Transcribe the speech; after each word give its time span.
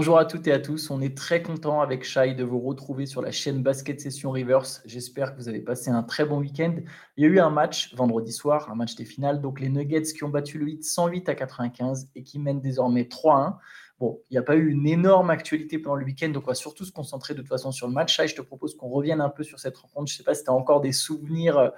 Bonjour 0.00 0.16
à 0.16 0.24
toutes 0.24 0.46
et 0.46 0.52
à 0.52 0.58
tous. 0.58 0.90
On 0.90 1.02
est 1.02 1.14
très 1.14 1.42
content 1.42 1.82
avec 1.82 2.04
Shai 2.04 2.32
de 2.32 2.42
vous 2.42 2.58
retrouver 2.58 3.04
sur 3.04 3.20
la 3.20 3.30
chaîne 3.30 3.62
Basket 3.62 4.00
Session 4.00 4.30
Reverse. 4.30 4.80
J'espère 4.86 5.34
que 5.34 5.36
vous 5.36 5.50
avez 5.50 5.60
passé 5.60 5.90
un 5.90 6.02
très 6.02 6.24
bon 6.24 6.38
week-end. 6.38 6.74
Il 7.18 7.24
y 7.24 7.26
a 7.26 7.28
eu 7.28 7.38
un 7.38 7.50
match 7.50 7.94
vendredi 7.94 8.32
soir, 8.32 8.70
un 8.72 8.74
match 8.74 8.94
des 8.94 9.04
finales. 9.04 9.42
Donc 9.42 9.60
les 9.60 9.68
Nuggets 9.68 10.04
qui 10.04 10.24
ont 10.24 10.30
battu 10.30 10.56
le 10.56 10.64
8 10.64 10.84
108 10.84 11.28
à 11.28 11.34
95 11.34 12.12
et 12.16 12.22
qui 12.22 12.38
mènent 12.38 12.62
désormais 12.62 13.02
3-1. 13.02 13.58
Bon, 13.98 14.22
il 14.30 14.32
n'y 14.32 14.38
a 14.38 14.42
pas 14.42 14.56
eu 14.56 14.70
une 14.70 14.86
énorme 14.86 15.28
actualité 15.28 15.78
pendant 15.78 15.96
le 15.96 16.06
week-end, 16.06 16.30
donc 16.30 16.44
on 16.44 16.46
va 16.46 16.54
surtout 16.54 16.86
se 16.86 16.92
concentrer 16.92 17.34
de 17.34 17.40
toute 17.40 17.50
façon 17.50 17.70
sur 17.70 17.86
le 17.86 17.92
match. 17.92 18.16
Shai, 18.16 18.26
je 18.26 18.36
te 18.36 18.40
propose 18.40 18.74
qu'on 18.78 18.88
revienne 18.88 19.20
un 19.20 19.28
peu 19.28 19.42
sur 19.42 19.60
cette 19.60 19.76
rencontre. 19.76 20.08
Je 20.08 20.14
ne 20.14 20.16
sais 20.16 20.24
pas 20.24 20.32
si 20.32 20.44
tu 20.44 20.50
as 20.50 20.54
encore 20.54 20.80
des 20.80 20.92
souvenirs. 20.92 21.72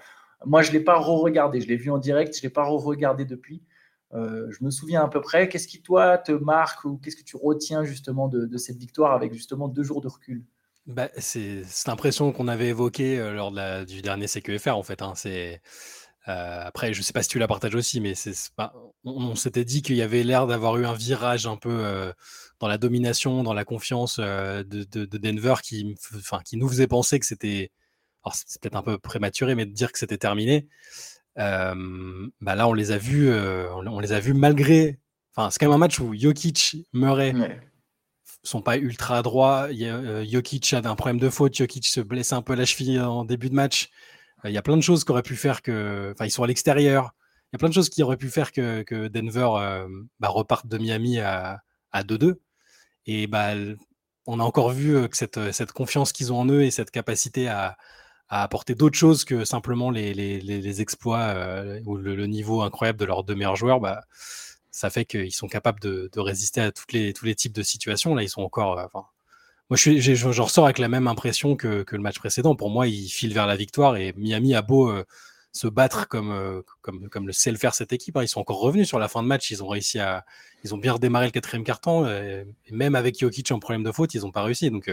Moi, 0.47 0.62
je 0.62 0.69
ne 0.69 0.75
l'ai 0.75 0.84
pas 0.84 0.97
re-regardé. 0.97 1.61
Je 1.61 1.66
l'ai 1.66 1.77
vu 1.77 1.91
en 1.91 1.98
direct, 1.98 2.36
je 2.36 2.39
ne 2.39 2.42
l'ai 2.45 2.50
pas 2.50 2.62
re-regardé 2.62 3.25
depuis. 3.25 3.64
Euh, 4.15 4.47
je 4.51 4.65
me 4.65 4.71
souviens 4.71 5.05
à 5.05 5.09
peu 5.09 5.21
près. 5.21 5.48
Qu'est-ce 5.48 5.69
qui, 5.69 5.80
toi, 5.80 6.19
te 6.19 6.33
marque 6.33 6.84
ou 6.84 6.98
qu'est-ce 6.98 7.16
que 7.16 7.25
tu 7.25 7.37
retiens 7.37 7.84
justement 7.84 8.29
de, 8.29 8.57
cette 8.59 8.77
victoire 8.77 9.12
avec 9.12 9.33
justement 9.33 9.69
deux 9.69 9.83
jours 9.83 10.01
de 10.01 10.09
recul? 10.09 10.45
Bah, 10.87 11.09
C'est 11.16 11.62
l'impression 11.87 12.33
qu'on 12.33 12.48
avait 12.48 12.69
évoquée 12.69 13.19
euh, 13.19 13.33
lors 13.33 13.53
du 13.84 14.03
dernier 14.03 14.27
CQFR, 14.27 14.77
en 14.77 14.83
fait. 14.83 15.03
Hein. 15.03 15.15
Euh, 15.27 15.56
après, 16.27 16.93
je 16.93 17.01
ne 17.01 17.05
sais 17.05 17.12
pas 17.12 17.23
si 17.23 17.29
tu 17.29 17.39
la 17.39 17.48
partages 17.48 17.75
aussi, 17.75 18.01
mais 18.01 18.15
on, 19.05 19.34
s'était 19.34 19.65
dit 19.65 19.83
qu'il 19.83 19.97
y 19.97 20.03
avait 20.03 20.23
l'air 20.23 20.47
d'avoir 20.47 20.77
eu 20.77 20.87
un 20.87 20.95
virage 20.95 21.47
un 21.47 21.56
peu 21.56 22.12
dans 22.61 22.69
la 22.69 22.79
domination, 22.79 23.42
dans 23.42 23.55
la 23.55 23.65
confiance 23.65 24.20
de, 24.20 24.84
Denver 25.17 25.55
qui, 25.62 25.97
qui 26.45 26.56
nous 26.56 26.69
faisait 26.69 26.87
penser 26.87 27.19
que 27.19 27.27
c'était. 27.27 27.73
Alors, 28.25 28.37
c'est 28.37 28.61
peut-être 28.61 28.77
un 28.77 28.83
peu 28.83 28.98
prématuré, 28.98 29.56
mais 29.56 29.67
de 29.67 29.73
dire 29.73 29.91
que 29.91 29.98
c'était 29.98 30.19
terminé 30.19 30.69
bah 31.36 32.55
là, 32.55 32.69
on 32.69 32.72
les 32.72 32.92
a 32.92 32.98
vus, 32.98 33.33
on, 33.33 34.00
les 34.00 34.12
a 34.12 34.20
vus 34.20 34.34
malgré. 34.34 34.98
Enfin, 35.34 35.50
c'est 35.50 35.58
quand 35.58 35.66
même 35.66 35.74
un 35.74 35.78
match 35.78 35.98
où 35.98 36.14
Jokic, 36.14 36.77
Murray 36.92 37.34
sont 38.42 38.61
pas 38.61 38.77
ultra 38.77 39.22
droits. 39.22 39.69
Jokic 40.24 40.74
a 40.74 40.78
un 40.78 40.97
problème 40.97 41.19
de 41.19 41.30
faute. 41.30 41.56
Jokic 41.56 41.86
se 41.86 42.00
blesse 42.00 42.33
un 42.33 42.42
peu 42.42 42.55
la 42.55 42.64
cheville 42.64 43.00
en 43.00 43.24
début 43.24 43.48
de 43.48 43.55
match. 43.55 43.91
Il 44.44 44.50
y 44.50 44.58
a 44.58 44.62
plein 44.62 44.77
de 44.77 44.83
choses 44.83 45.05
qui 45.05 45.12
auraient 45.12 45.22
pu 45.22 45.36
faire 45.36 45.62
que. 45.62 46.12
Enfin, 46.12 46.27
ils 46.27 46.30
sont 46.30 46.42
à 46.42 46.47
l'extérieur. 46.47 47.14
Il 47.52 47.55
y 47.55 47.56
a 47.56 47.58
plein 47.58 47.69
de 47.69 47.74
choses 47.74 47.91
qui 47.91 48.02
auraient 48.02 48.17
pu 48.17 48.28
faire 48.28 48.50
que, 48.50 48.83
que 48.83 49.08
Denver 49.08 49.86
bah, 50.20 50.28
reparte 50.28 50.67
de 50.67 50.78
Miami 50.78 51.20
à, 51.20 51.62
à 51.92 52.02
2-2. 52.02 52.36
Et 53.06 53.27
bah, 53.27 53.52
on 54.27 54.41
a 54.41 54.42
encore 54.42 54.70
vu 54.70 55.08
que 55.08 55.17
cette, 55.17 55.52
cette 55.52 55.72
confiance 55.72 56.12
qu'ils 56.12 56.33
ont 56.33 56.41
en 56.41 56.48
eux 56.48 56.62
et 56.62 56.70
cette 56.70 56.91
capacité 56.91 57.48
à, 57.48 57.77
à 58.33 58.42
apporter 58.42 58.75
d'autres 58.75 58.97
choses 58.97 59.27
que 59.27 59.44
simplement 59.44 59.91
les, 59.91 60.14
les, 60.14 60.41
les 60.41 60.80
exploits 60.80 61.20
euh, 61.20 61.80
ou 61.84 61.98
le, 61.98 62.27
niveau 62.27 62.62
incroyable 62.62 62.98
de 62.98 63.05
leurs 63.05 63.24
deux 63.24 63.34
meilleurs 63.34 63.56
joueurs, 63.56 63.78
bah, 63.78 64.05
ça 64.70 64.89
fait 64.89 65.05
qu'ils 65.05 65.34
sont 65.34 65.48
capables 65.48 65.80
de, 65.80 66.08
de, 66.11 66.19
résister 66.19 66.62
à 66.62 66.72
toutes 66.72 66.94
les, 66.94 67.12
tous 67.12 67.27
les 67.27 67.34
types 67.34 67.52
de 67.52 67.62
situations. 67.62 68.14
Là, 68.14 68.22
ils 68.22 68.30
sont 68.30 68.41
encore. 68.41 68.78
Euh, 68.78 68.86
moi, 69.69 69.77
je, 69.77 69.83
suis, 69.83 70.00
je, 70.00 70.41
ressors 70.41 70.64
avec 70.64 70.78
la 70.78 70.89
même 70.89 71.08
impression 71.08 71.56
que, 71.56 71.83
que, 71.83 71.94
le 71.94 72.00
match 72.00 72.19
précédent. 72.19 72.56
Pour 72.56 72.70
moi, 72.70 72.89
ils 72.89 73.08
filent 73.11 73.34
vers 73.34 73.47
la 73.47 73.55
victoire 73.55 73.97
et 73.97 74.14
Miami 74.16 74.55
a 74.55 74.62
beau 74.62 74.91
euh, 74.91 75.05
se 75.52 75.67
battre 75.67 76.08
comme, 76.08 76.62
comme, 76.80 77.11
comme 77.11 77.27
le 77.27 77.34
sait 77.34 77.50
le 77.50 77.58
faire 77.58 77.74
cette 77.74 77.92
équipe. 77.92 78.17
Hein. 78.17 78.22
Ils 78.22 78.28
sont 78.28 78.41
encore 78.41 78.61
revenus 78.61 78.89
sur 78.89 78.98
la 78.98 79.08
fin 79.08 79.22
de 79.22 79.28
match. 79.28 79.50
Ils 79.50 79.62
ont 79.62 79.69
réussi 79.69 79.98
à. 79.98 80.24
Ils 80.64 80.74
ont 80.74 80.78
bien 80.78 80.94
redémarré 80.94 81.27
le 81.27 81.33
quatrième 81.33 81.64
carton. 81.64 82.08
Et 82.08 82.46
même 82.70 82.94
avec 82.94 83.20
Jokic 83.20 83.52
en 83.52 83.58
problème 83.58 83.83
de 83.83 83.92
faute, 83.92 84.14
ils 84.14 84.22
n'ont 84.22 84.30
pas 84.30 84.42
réussi. 84.42 84.70
Donc, 84.70 84.91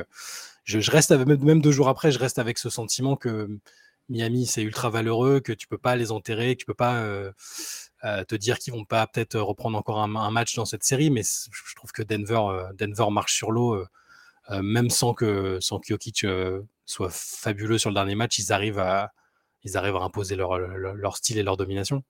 je, 0.77 0.91
reste 0.91 1.11
avec, 1.11 1.27
même 1.41 1.61
deux 1.61 1.71
jours 1.71 1.89
après, 1.89 2.11
je 2.11 2.19
reste 2.19 2.37
avec 2.39 2.57
ce 2.59 2.69
sentiment 2.69 3.15
que 3.15 3.49
Miami 4.09 4.45
c'est 4.45 4.61
ultra 4.61 4.89
valeureux, 4.89 5.39
que 5.39 5.53
tu 5.53 5.67
peux 5.67 5.77
pas 5.77 5.95
les 5.95 6.11
enterrer, 6.11 6.55
que 6.55 6.59
tu 6.59 6.65
peux 6.65 6.73
pas 6.73 6.97
euh, 6.97 7.31
euh, 8.03 8.23
te 8.23 8.35
dire 8.35 8.59
qu'ils 8.59 8.73
vont 8.73 8.85
pas 8.85 9.07
peut-être 9.07 9.39
reprendre 9.39 9.77
encore 9.77 9.99
un, 9.99 10.31
match 10.31 10.55
dans 10.55 10.65
cette 10.65 10.83
série, 10.83 11.09
mais 11.09 11.23
je 11.23 11.75
trouve 11.75 11.91
que 11.91 12.03
Denver, 12.03 12.41
euh, 12.49 12.73
Denver 12.73 13.07
marche 13.11 13.35
sur 13.35 13.51
l'eau, 13.51 13.83
même 14.49 14.89
sans 14.89 15.13
que 15.13 15.59
sans 15.61 15.79
que 15.79 15.87
Jokic 15.87 16.25
soit 16.85 17.11
fabuleux 17.11 17.77
sur 17.77 17.91
le 17.91 17.93
dernier 17.93 18.15
match, 18.15 18.39
ils 18.39 18.51
arrivent 18.51 18.79
à 18.79 19.11
ils 19.63 19.77
arrivent 19.77 19.97
à 19.97 20.01
imposer 20.01 20.35
leur, 20.35 20.57
leur, 20.57 21.17
style 21.17 21.37
et 21.37 21.43
leur 21.43 21.57
domination. 21.57 22.03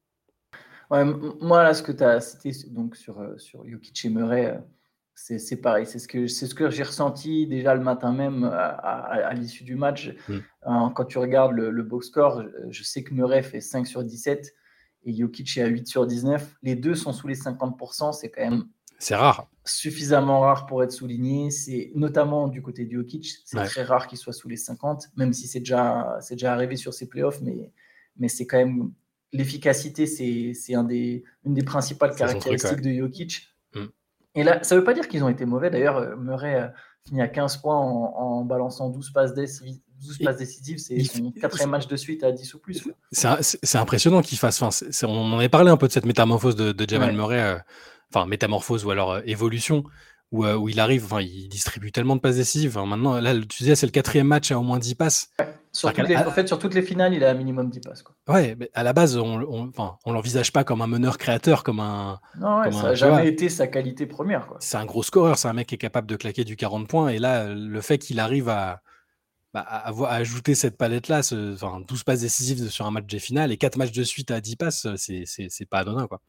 Ouais, 0.89 1.03
moi 1.41 1.63
là, 1.63 1.73
ce 1.73 1.83
que 1.83 1.91
tu 1.91 2.03
as 2.03 2.21
cité 2.21 2.51
donc 2.69 2.95
sur 2.95 3.17
sur 3.37 3.67
Jokic 3.67 4.05
et 4.05 4.09
Murray 4.09 4.57
c'est 5.21 5.57
pareil. 5.57 5.85
C'est 5.85 5.99
ce 5.99 6.07
que, 6.07 6.27
ce 6.27 6.53
que 6.53 6.69
j'ai 6.69 6.83
ressenti 6.83 7.45
déjà 7.47 7.75
le 7.75 7.81
matin 7.81 8.11
même 8.13 8.43
à, 8.45 9.33
l'issue 9.33 9.63
du 9.63 9.75
match. 9.75 10.15
Mm. 10.27 10.37
Hein, 10.63 10.91
quand 10.95 11.05
tu 11.05 11.17
regardes 11.17 11.53
le, 11.53 11.83
box 11.83 12.07
score, 12.07 12.43
je, 12.69 12.83
sais 12.83 13.03
que 13.03 13.13
Murray 13.13 13.43
fait 13.43 13.61
5 13.61 13.85
sur 13.85 14.03
17 14.03 14.53
et 15.03 15.15
Jokic 15.15 15.57
est 15.57 15.61
à 15.61 15.67
8 15.67 15.87
sur 15.87 16.07
19. 16.07 16.57
Les 16.63 16.75
deux 16.75 16.95
sont 16.95 17.13
sous 17.13 17.27
les 17.27 17.35
50%. 17.35 18.13
C'est 18.13 18.29
quand 18.29 18.41
même 18.41 18.65
c'est 18.99 19.15
rare. 19.15 19.49
Suffisamment 19.63 20.41
rare 20.41 20.65
pour 20.65 20.83
être 20.83 20.91
souligné. 20.91 21.51
C'est 21.51 21.91
notamment 21.95 22.49
du 22.49 22.61
côté 22.61 22.85
de 22.85 22.91
Jokic. 22.91 23.37
C'est 23.45 23.63
très 23.63 23.83
rare 23.83 24.07
qu'il 24.07 24.17
soit 24.17 24.33
sous 24.33 24.49
les 24.49 24.57
50, 24.57 25.09
même 25.15 25.31
si 25.31 25.47
c'est 25.47 25.59
déjà, 25.59 26.19
déjà 26.29 26.53
arrivé 26.53 26.75
sur 26.75 26.93
ses 26.93 27.07
playoffs. 27.07 27.39
Mais, 27.41 27.71
mais 28.17 28.27
c'est 28.27 28.45
quand 28.45 28.57
même 28.57 28.91
l'efficacité, 29.31 30.05
c'est 30.05 30.75
un 30.75 30.83
des, 30.83 31.23
une 31.45 31.53
des 31.53 31.63
principales 31.63 32.13
caractéristiques 32.15 32.81
de 32.81 32.91
Jokic. 32.91 33.47
Et 34.35 34.43
là, 34.43 34.63
ça 34.63 34.75
ne 34.75 34.79
veut 34.79 34.85
pas 34.85 34.93
dire 34.93 35.07
qu'ils 35.07 35.23
ont 35.23 35.29
été 35.29 35.45
mauvais. 35.45 35.69
D'ailleurs, 35.69 35.97
euh, 35.97 36.15
Murray 36.15 36.55
a 36.55 36.73
fini 37.05 37.21
à 37.21 37.27
15 37.27 37.57
points 37.57 37.77
en, 37.77 38.43
balançant 38.45 38.89
12 38.89 39.11
passes, 39.11 39.33
décisives. 39.33 39.79
12 40.01 40.17
passes 40.19 40.37
décisives. 40.37 40.77
C'est 40.77 40.99
son 41.03 41.31
quatrième 41.31 41.71
match 41.71 41.87
de 41.87 41.95
suite 41.97 42.23
à 42.23 42.31
10 42.31 42.53
ou 42.53 42.59
plus. 42.59 42.87
C'est 43.11 43.77
impressionnant 43.77 44.21
qu'il 44.21 44.37
fasse. 44.37 44.61
Enfin, 44.61 44.85
on 45.03 45.33
en 45.33 45.37
avait 45.37 45.49
parlé 45.49 45.69
un 45.69 45.77
peu 45.77 45.87
de 45.87 45.91
cette 45.91 46.05
métamorphose 46.05 46.55
de, 46.55 46.85
Jamal 46.87 47.13
Murray. 47.15 47.41
Euh, 47.41 47.57
enfin, 48.13 48.25
métamorphose 48.25 48.85
ou 48.85 48.91
alors 48.91 49.11
euh, 49.11 49.21
évolution. 49.25 49.83
Où, 50.31 50.45
où, 50.45 50.69
il 50.69 50.79
arrive, 50.79 51.05
enfin, 51.05 51.21
il 51.21 51.49
distribue 51.49 51.91
tellement 51.91 52.15
de 52.15 52.21
passes 52.21 52.35
décisives. 52.35 52.77
maintenant, 52.77 53.19
là, 53.19 53.33
tu 53.33 53.63
disais, 53.63 53.75
c'est 53.75 53.87
le 53.87 53.91
quatrième 53.91 54.27
match 54.27 54.51
à 54.51 54.59
au 54.59 54.61
moins 54.61 54.77
10 54.77 54.95
passes. 54.95 55.31
Sur 55.71 55.89
en 55.89 56.31
fait, 56.31 56.47
sur 56.47 56.57
toutes 56.57 56.73
les 56.73 56.81
finales, 56.81 57.13
il 57.13 57.23
a 57.23 57.29
un 57.29 57.35
minimum 57.35 57.69
10 57.69 57.79
passes. 57.81 58.01
Quoi. 58.01 58.15
Ouais, 58.27 58.55
mais 58.59 58.71
à 58.73 58.83
la 58.83 58.93
base, 58.93 59.17
on 59.17 59.71
on, 59.77 60.11
l'envisage 60.11 60.51
pas 60.51 60.63
comme 60.63 60.81
un 60.81 60.87
meneur 60.87 61.17
créateur, 61.17 61.63
comme 61.63 61.79
un. 61.79 62.19
Non, 62.39 62.71
ça 62.71 62.83
n'a 62.83 62.95
jamais 62.95 63.27
été 63.27 63.49
sa 63.49 63.67
qualité 63.67 64.07
première. 64.07 64.47
C'est 64.59 64.77
un 64.77 64.85
gros 64.85 65.03
scoreur, 65.03 65.37
c'est 65.37 65.47
un 65.47 65.53
mec 65.53 65.67
qui 65.67 65.75
est 65.75 65.79
capable 65.79 66.07
de 66.07 66.15
claquer 66.15 66.43
du 66.43 66.55
40 66.55 66.87
points. 66.87 67.09
Et 67.09 67.19
là, 67.19 67.47
le 67.53 67.81
fait 67.81 67.99
qu'il 67.99 68.19
arrive 68.19 68.49
à, 68.49 68.81
bah, 69.53 69.61
à, 69.61 69.91
ajouter 70.13 70.55
cette 70.55 70.77
palette-là, 70.77 71.21
enfin, 71.53 71.81
12 71.87 72.03
passes 72.03 72.21
décisives 72.21 72.69
sur 72.69 72.87
un 72.87 72.91
match 72.91 73.05
de 73.05 73.19
finale 73.19 73.51
et 73.51 73.57
4 73.57 73.77
matchs 73.77 73.91
de 73.91 74.03
suite 74.03 74.31
à 74.31 74.41
10 74.41 74.55
passes, 74.55 74.87
c'est 74.95 75.69
pas 75.69 75.79
anodin. 75.79 76.07
Quoi. 76.07 76.19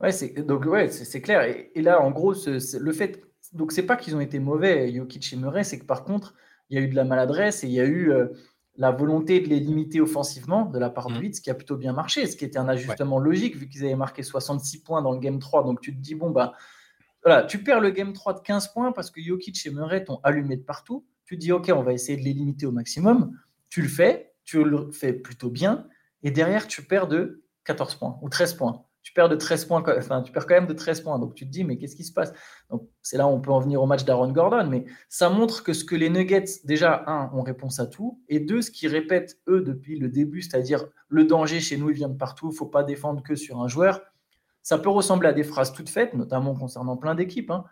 Ouais, 0.00 0.10
donc 0.42 0.66
ouais, 0.66 0.90
c'est 0.90 1.20
clair. 1.22 1.42
Et, 1.42 1.80
là, 1.80 2.02
en 2.02 2.10
gros, 2.10 2.34
le 2.44 2.92
fait. 2.92 3.22
Donc, 3.54 3.72
c'est 3.72 3.86
pas 3.86 3.96
qu'ils 3.96 4.14
ont 4.16 4.20
été 4.20 4.38
mauvais, 4.38 4.92
Jokic 4.92 5.32
et 5.32 5.36
Murray, 5.36 5.64
c'est 5.64 5.78
que 5.78 5.84
par 5.84 6.04
contre, 6.04 6.34
il 6.70 6.78
y 6.78 6.80
a 6.80 6.84
eu 6.84 6.88
de 6.88 6.94
la 6.94 7.04
maladresse 7.04 7.64
et 7.64 7.68
il 7.68 7.72
y 7.72 7.80
a 7.80 7.84
eu. 7.84 8.12
Euh, 8.12 8.28
la 8.76 8.90
volonté 8.90 9.40
de 9.40 9.48
les 9.48 9.60
limiter 9.60 10.00
offensivement 10.00 10.64
de 10.64 10.78
la 10.78 10.90
part 10.90 11.08
de 11.08 11.18
Blitz, 11.18 11.38
mmh. 11.38 11.42
qui 11.42 11.50
a 11.50 11.54
plutôt 11.54 11.76
bien 11.76 11.92
marché, 11.92 12.26
ce 12.26 12.36
qui 12.36 12.44
était 12.44 12.58
un 12.58 12.68
ajustement 12.68 13.18
logique 13.18 13.56
vu 13.56 13.68
qu'ils 13.68 13.84
avaient 13.84 13.94
marqué 13.94 14.22
66 14.22 14.82
points 14.82 15.02
dans 15.02 15.12
le 15.12 15.20
game 15.20 15.38
3. 15.38 15.62
Donc 15.62 15.80
tu 15.80 15.94
te 15.94 16.00
dis, 16.00 16.14
bon, 16.14 16.30
bah, 16.30 16.54
voilà, 17.22 17.44
tu 17.44 17.62
perds 17.62 17.80
le 17.80 17.90
game 17.90 18.12
3 18.12 18.34
de 18.34 18.40
15 18.40 18.72
points 18.72 18.92
parce 18.92 19.10
que 19.10 19.20
Jokic 19.22 19.64
et 19.64 19.70
Murray 19.70 20.04
t'ont 20.04 20.20
allumé 20.24 20.56
de 20.56 20.62
partout. 20.62 21.06
Tu 21.24 21.36
te 21.36 21.40
dis, 21.40 21.52
OK, 21.52 21.70
on 21.74 21.82
va 21.82 21.92
essayer 21.92 22.18
de 22.18 22.24
les 22.24 22.32
limiter 22.32 22.66
au 22.66 22.72
maximum. 22.72 23.38
Tu 23.70 23.80
le 23.80 23.88
fais, 23.88 24.34
tu 24.44 24.62
le 24.64 24.90
fais 24.90 25.12
plutôt 25.12 25.50
bien. 25.50 25.86
Et 26.22 26.30
derrière, 26.30 26.66
tu 26.66 26.82
perds 26.82 27.06
de 27.06 27.44
14 27.64 27.94
points 27.94 28.18
ou 28.22 28.28
13 28.28 28.54
points 28.54 28.84
tu 29.04 29.12
perds 29.12 29.28
de 29.28 29.36
13 29.36 29.66
points, 29.66 29.84
enfin, 29.98 30.22
tu 30.22 30.32
perds 30.32 30.46
quand 30.46 30.54
même 30.54 30.66
de 30.66 30.72
13 30.72 31.02
points. 31.02 31.18
Donc 31.18 31.34
tu 31.34 31.44
te 31.44 31.50
dis, 31.50 31.62
mais 31.62 31.76
qu'est-ce 31.76 31.94
qui 31.94 32.04
se 32.04 32.12
passe? 32.12 32.32
Donc 32.70 32.88
c'est 33.02 33.18
là 33.18 33.26
où 33.26 33.30
on 33.30 33.40
peut 33.40 33.52
en 33.52 33.60
venir 33.60 33.82
au 33.82 33.86
match 33.86 34.04
d'Aaron 34.04 34.32
Gordon, 34.32 34.66
mais 34.68 34.86
ça 35.10 35.28
montre 35.28 35.62
que 35.62 35.74
ce 35.74 35.84
que 35.84 35.94
les 35.94 36.08
Nuggets, 36.08 36.62
déjà, 36.64 37.04
un, 37.06 37.30
ont 37.34 37.42
réponse 37.42 37.78
à 37.78 37.86
tout, 37.86 38.22
et 38.30 38.40
deux, 38.40 38.62
ce 38.62 38.70
qu'ils 38.70 38.88
répètent 38.88 39.38
eux 39.46 39.60
depuis 39.60 39.98
le 39.98 40.08
début, 40.08 40.40
c'est-à-dire 40.40 40.86
le 41.08 41.24
danger 41.24 41.60
chez 41.60 41.76
nous, 41.76 41.90
il 41.90 41.96
vient 41.96 42.08
de 42.08 42.16
partout, 42.16 42.50
il 42.50 42.56
faut 42.56 42.66
pas 42.66 42.82
défendre 42.82 43.22
que 43.22 43.34
sur 43.34 43.60
un 43.60 43.68
joueur. 43.68 44.00
Ça 44.62 44.78
peut 44.78 44.88
ressembler 44.88 45.28
à 45.28 45.34
des 45.34 45.44
phrases 45.44 45.74
toutes 45.74 45.90
faites, 45.90 46.14
notamment 46.14 46.54
concernant 46.54 46.96
plein 46.96 47.14
d'équipes. 47.14 47.50
Hein. 47.50 47.64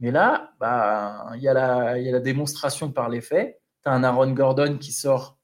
Mais 0.00 0.10
là, 0.10 0.54
bah, 0.58 1.30
il 1.36 1.40
y, 1.40 1.44
y 1.44 1.48
a 1.48 1.54
la 1.54 2.20
démonstration 2.20 2.90
par 2.90 3.08
les 3.08 3.20
faits. 3.20 3.62
Tu 3.84 3.88
as 3.88 3.92
un 3.92 4.02
Aaron 4.02 4.32
Gordon 4.32 4.76
qui 4.76 4.90
sort 4.90 5.38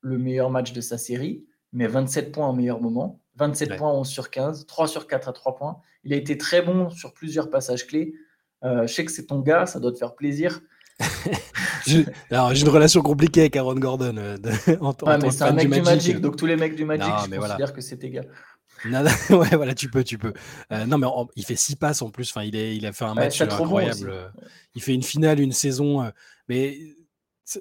le 0.00 0.16
meilleur 0.16 0.48
match 0.48 0.72
de 0.72 0.80
sa 0.80 0.96
série, 0.96 1.44
mais 1.74 1.86
27 1.86 2.32
points 2.32 2.48
au 2.48 2.54
meilleur 2.54 2.80
moment. 2.80 3.20
27 3.36 3.76
points, 3.76 3.92
11 3.92 4.08
sur 4.08 4.30
15, 4.30 4.66
3 4.66 4.88
sur 4.88 5.06
4 5.06 5.28
à 5.28 5.32
3 5.32 5.56
points. 5.56 5.76
Il 6.04 6.12
a 6.12 6.16
été 6.16 6.38
très 6.38 6.62
bon 6.62 6.90
sur 6.90 7.12
plusieurs 7.12 7.50
passages 7.50 7.86
clés. 7.86 8.14
Euh, 8.64 8.86
je 8.86 8.92
sais 8.92 9.04
que 9.04 9.12
c'est 9.12 9.26
ton 9.26 9.40
gars, 9.40 9.66
ça 9.66 9.80
doit 9.80 9.92
te 9.92 9.98
faire 9.98 10.14
plaisir. 10.14 10.60
alors, 12.30 12.54
j'ai 12.54 12.62
une 12.62 12.70
relation 12.70 13.02
compliquée 13.02 13.40
avec 13.40 13.56
Aaron 13.56 13.74
Gordon. 13.74 14.16
Euh, 14.16 14.36
mais 15.20 15.30
c'est 15.30 15.44
un 15.44 15.52
mec 15.52 15.70
du 15.70 15.82
Magic, 15.82 16.20
donc 16.20 16.36
tous 16.36 16.46
les 16.46 16.56
mecs 16.56 16.74
du 16.74 16.84
Magic, 16.84 17.12
je 17.30 17.36
considère 17.36 17.72
que 17.72 17.80
c'est 17.80 17.98
tes 17.98 18.10
gars. 18.10 18.24
ouais, 19.30 19.56
voilà, 19.56 19.74
tu 19.74 19.90
peux, 19.90 20.04
tu 20.04 20.18
peux. 20.18 20.32
Euh, 20.72 20.86
non, 20.86 20.98
mais 20.98 21.06
il 21.34 21.44
fait 21.44 21.56
6 21.56 21.76
passes 21.76 22.02
en 22.02 22.10
plus. 22.10 22.30
Enfin, 22.30 22.44
il, 22.44 22.54
est, 22.56 22.76
il 22.76 22.86
a 22.86 22.92
fait 22.92 23.04
un 23.04 23.14
match 23.14 23.40
incroyable. 23.40 24.32
il 24.74 24.82
fait 24.82 24.94
une 24.94 25.02
finale, 25.02 25.40
une 25.40 25.52
saison. 25.52 26.10
mais 26.48 26.78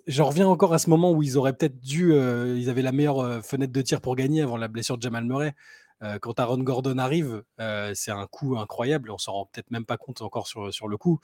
J'en 0.07 0.25
reviens 0.25 0.47
encore 0.47 0.73
à 0.73 0.79
ce 0.79 0.89
moment 0.89 1.11
où 1.11 1.21
ils 1.21 1.37
auraient 1.37 1.53
peut-être 1.53 1.79
dû, 1.79 2.13
euh, 2.13 2.57
ils 2.57 2.69
avaient 2.69 2.81
la 2.81 2.91
meilleure 2.91 3.19
euh, 3.19 3.41
fenêtre 3.41 3.71
de 3.71 3.81
tir 3.81 4.01
pour 4.01 4.15
gagner 4.15 4.41
avant 4.41 4.57
la 4.57 4.67
blessure 4.67 4.97
de 4.97 5.03
Jamal 5.03 5.25
Murray. 5.25 5.53
Euh, 6.01 6.17
quand 6.17 6.39
Aaron 6.39 6.57
Gordon 6.57 6.97
arrive, 6.97 7.43
c'est 7.93 8.11
un 8.11 8.25
coup 8.27 8.57
incroyable. 8.57 9.11
On 9.11 9.17
s'en 9.17 9.33
rend 9.33 9.45
peut-être 9.45 9.69
même 9.69 9.85
pas 9.85 9.97
compte 9.97 10.21
encore 10.21 10.47
sur, 10.47 10.73
sur 10.73 10.87
le 10.87 10.97
coup. 10.97 11.19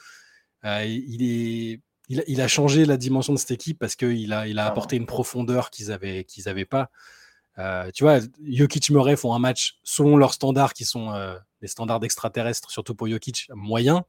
il, 0.63 1.23
est, 1.23 1.81
il, 2.07 2.41
a 2.41 2.47
changé 2.47 2.85
la 2.85 2.97
dimension 2.97 3.33
de 3.33 3.39
cette 3.39 3.51
équipe 3.51 3.79
parce 3.79 3.95
qu'il 3.95 4.31
a, 4.31 4.47
il 4.47 4.59
a 4.59 4.67
apporté 4.67 4.95
une 4.95 5.07
profondeur 5.07 5.71
qu'ils 5.71 5.87
n'avaient 5.87 6.23
qu'ils 6.23 6.47
avaient 6.47 6.65
pas. 6.65 6.89
tu 7.93 8.03
vois, 8.03 8.19
Jokic 8.47 8.91
Murray 8.91 9.15
font 9.15 9.33
un 9.33 9.39
match 9.39 9.79
selon 9.83 10.17
leurs 10.17 10.33
standards 10.33 10.73
qui 10.73 10.85
sont 10.85 11.11
les 11.61 11.67
standards 11.67 12.03
extraterrestres, 12.03 12.69
surtout 12.69 12.95
pour 12.95 13.07
Jokic, 13.07 13.49
moyens. 13.53 14.03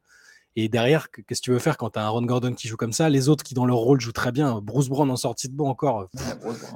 Et 0.54 0.69
derrière, 0.69 1.10
qu'est-ce 1.10 1.40
que 1.40 1.44
tu 1.44 1.50
veux 1.50 1.58
faire 1.58 1.76
quand 1.76 1.90
tu 1.90 1.99
as 1.99 2.04
un 2.04 2.08
Ron 2.08 2.22
Gordon 2.22 2.52
qui 2.52 2.69
joue 2.69 2.76
comme 2.76 2.93
ça? 2.93 3.08
Les 3.08 3.28
autres 3.28 3.43
qui, 3.43 3.54
dans 3.54 3.64
leur 3.64 3.78
rôle, 3.78 4.00
jouent 4.00 4.12
très 4.12 4.32
bien. 4.32 4.60
Bruce 4.60 4.88
Brown 4.88 5.10
en 5.10 5.16
sortie 5.16 5.49
de 5.49 5.54
banc 5.54 5.69
encore. 5.69 6.08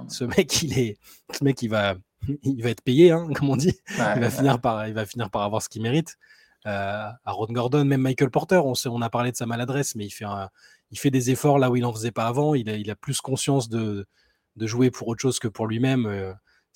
ce 0.08 0.24
mec, 0.24 0.62
il 0.62 0.78
est, 0.78 0.98
ce 1.32 1.44
mec, 1.44 1.60
il 1.62 1.68
va, 1.68 1.94
il 2.42 2.62
va 2.62 2.70
être 2.70 2.82
payé, 2.82 3.10
hein, 3.10 3.28
comme 3.34 3.50
on 3.50 3.56
dit. 3.56 3.74
il, 3.90 4.20
va 4.20 4.30
finir 4.30 4.60
par, 4.60 4.88
il 4.88 4.94
va 4.94 5.04
finir 5.04 5.30
par 5.30 5.42
avoir 5.42 5.62
ce 5.62 5.68
qu'il 5.68 5.82
mérite. 5.82 6.16
Euh, 6.66 7.08
à 7.24 7.32
Ron 7.32 7.46
Gordon, 7.50 7.84
même 7.84 8.00
Michael 8.00 8.30
Porter, 8.30 8.60
on, 8.64 8.74
sait, 8.74 8.88
on 8.88 9.02
a 9.02 9.10
parlé 9.10 9.30
de 9.30 9.36
sa 9.36 9.46
maladresse, 9.46 9.94
mais 9.94 10.06
il 10.06 10.10
fait, 10.10 10.24
il 10.90 10.98
fait 10.98 11.10
des 11.10 11.30
efforts 11.30 11.58
là 11.58 11.70
où 11.70 11.76
il 11.76 11.82
n'en 11.82 11.92
faisait 11.92 12.12
pas 12.12 12.26
avant. 12.26 12.54
Il 12.54 12.68
a, 12.70 12.76
il 12.76 12.90
a 12.90 12.96
plus 12.96 13.20
conscience 13.20 13.68
de, 13.68 14.06
de 14.56 14.66
jouer 14.66 14.90
pour 14.90 15.06
autre 15.08 15.20
chose 15.20 15.38
que 15.38 15.48
pour 15.48 15.66
lui-même. 15.66 16.34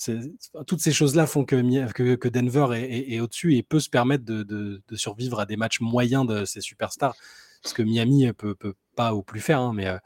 Euh, 0.09 0.21
toutes 0.67 0.81
ces 0.81 0.93
choses-là 0.93 1.27
font 1.27 1.45
que, 1.45 2.29
Denver 2.29 2.69
est, 2.75 3.21
au-dessus 3.21 3.57
et 3.57 3.63
peut 3.63 3.81
se 3.81 3.91
permettre 3.91 4.25
de, 4.25 4.83
survivre 4.95 5.41
à 5.41 5.47
des 5.47 5.57
matchs 5.57 5.81
moyens 5.81 6.27
de 6.27 6.45
ces 6.45 6.61
superstars. 6.61 7.15
Ce 7.63 7.75
que 7.75 7.83
Miami 7.83 8.33
peut, 8.33 8.55
peut 8.55 8.75
pas 9.01 9.15
ou 9.15 9.23
plus 9.23 9.41
faire. 9.41 9.61
Hein, 9.61 9.73
mais 9.75 9.87
euh, 9.87 9.99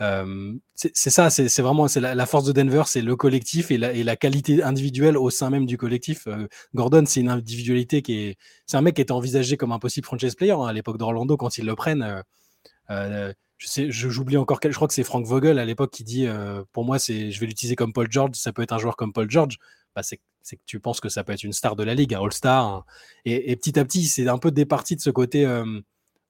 euh, 0.00 0.54
c'est 0.74 1.10
ça, 1.10 1.30
c'est 1.30 1.62
vraiment 1.62 1.86
la, 1.96 2.26
force 2.26 2.44
de 2.44 2.52
Denver, 2.52 2.82
c'est 2.86 3.02
le 3.02 3.16
collectif 3.16 3.70
et 3.70 3.78
la, 3.78 4.16
qualité 4.16 4.62
individuelle 4.62 5.16
au 5.16 5.30
sein 5.30 5.48
même 5.48 5.66
du 5.66 5.78
collectif. 5.78 6.26
Euh, 6.26 6.46
Gordon, 6.74 7.04
c'est 7.06 7.20
une 7.20 7.28
individualité 7.28 8.02
qui 8.02 8.14
est. 8.18 8.36
C'est 8.66 8.76
un 8.76 8.82
mec 8.82 8.96
qui 8.96 9.02
était 9.02 9.12
envisagé 9.12 9.56
comme 9.56 9.72
un 9.72 9.78
possible 9.78 10.04
franchise 10.04 10.34
player 10.34 10.52
hein, 10.52 10.66
à 10.66 10.72
l'époque 10.72 10.98
d'Orlando 10.98 11.36
quand 11.36 11.56
ils 11.58 11.64
le 11.64 11.74
prennent 11.74 12.22
je 13.62 14.08
j'oublie 14.08 14.36
encore 14.36 14.60
quel, 14.60 14.72
je 14.72 14.76
crois 14.76 14.88
que 14.88 14.94
c'est 14.94 15.04
Frank 15.04 15.24
Vogel 15.24 15.58
à 15.58 15.64
l'époque 15.64 15.90
qui 15.90 16.04
dit, 16.04 16.26
euh, 16.26 16.64
pour 16.72 16.84
moi, 16.84 16.98
c'est, 16.98 17.30
je 17.30 17.40
vais 17.40 17.46
l'utiliser 17.46 17.76
comme 17.76 17.92
Paul 17.92 18.10
George, 18.10 18.34
ça 18.34 18.52
peut 18.52 18.62
être 18.62 18.72
un 18.72 18.78
joueur 18.78 18.96
comme 18.96 19.12
Paul 19.12 19.30
George. 19.30 19.58
Bah, 19.94 20.02
c'est, 20.02 20.16
que 20.16 20.62
tu 20.66 20.80
penses 20.80 21.00
que 21.00 21.08
ça 21.08 21.22
peut 21.22 21.32
être 21.32 21.44
une 21.44 21.52
star 21.52 21.76
de 21.76 21.84
la 21.84 21.94
ligue, 21.94 22.14
un 22.14 22.22
All-Star. 22.22 22.84
Et, 23.24 23.54
petit 23.56 23.78
à 23.78 23.84
petit, 23.84 24.04
c'est 24.06 24.26
un 24.28 24.38
peu 24.38 24.50
départi 24.50 24.96
de 24.96 25.00
ce 25.00 25.10
côté 25.10 25.44
euh, 25.46 25.80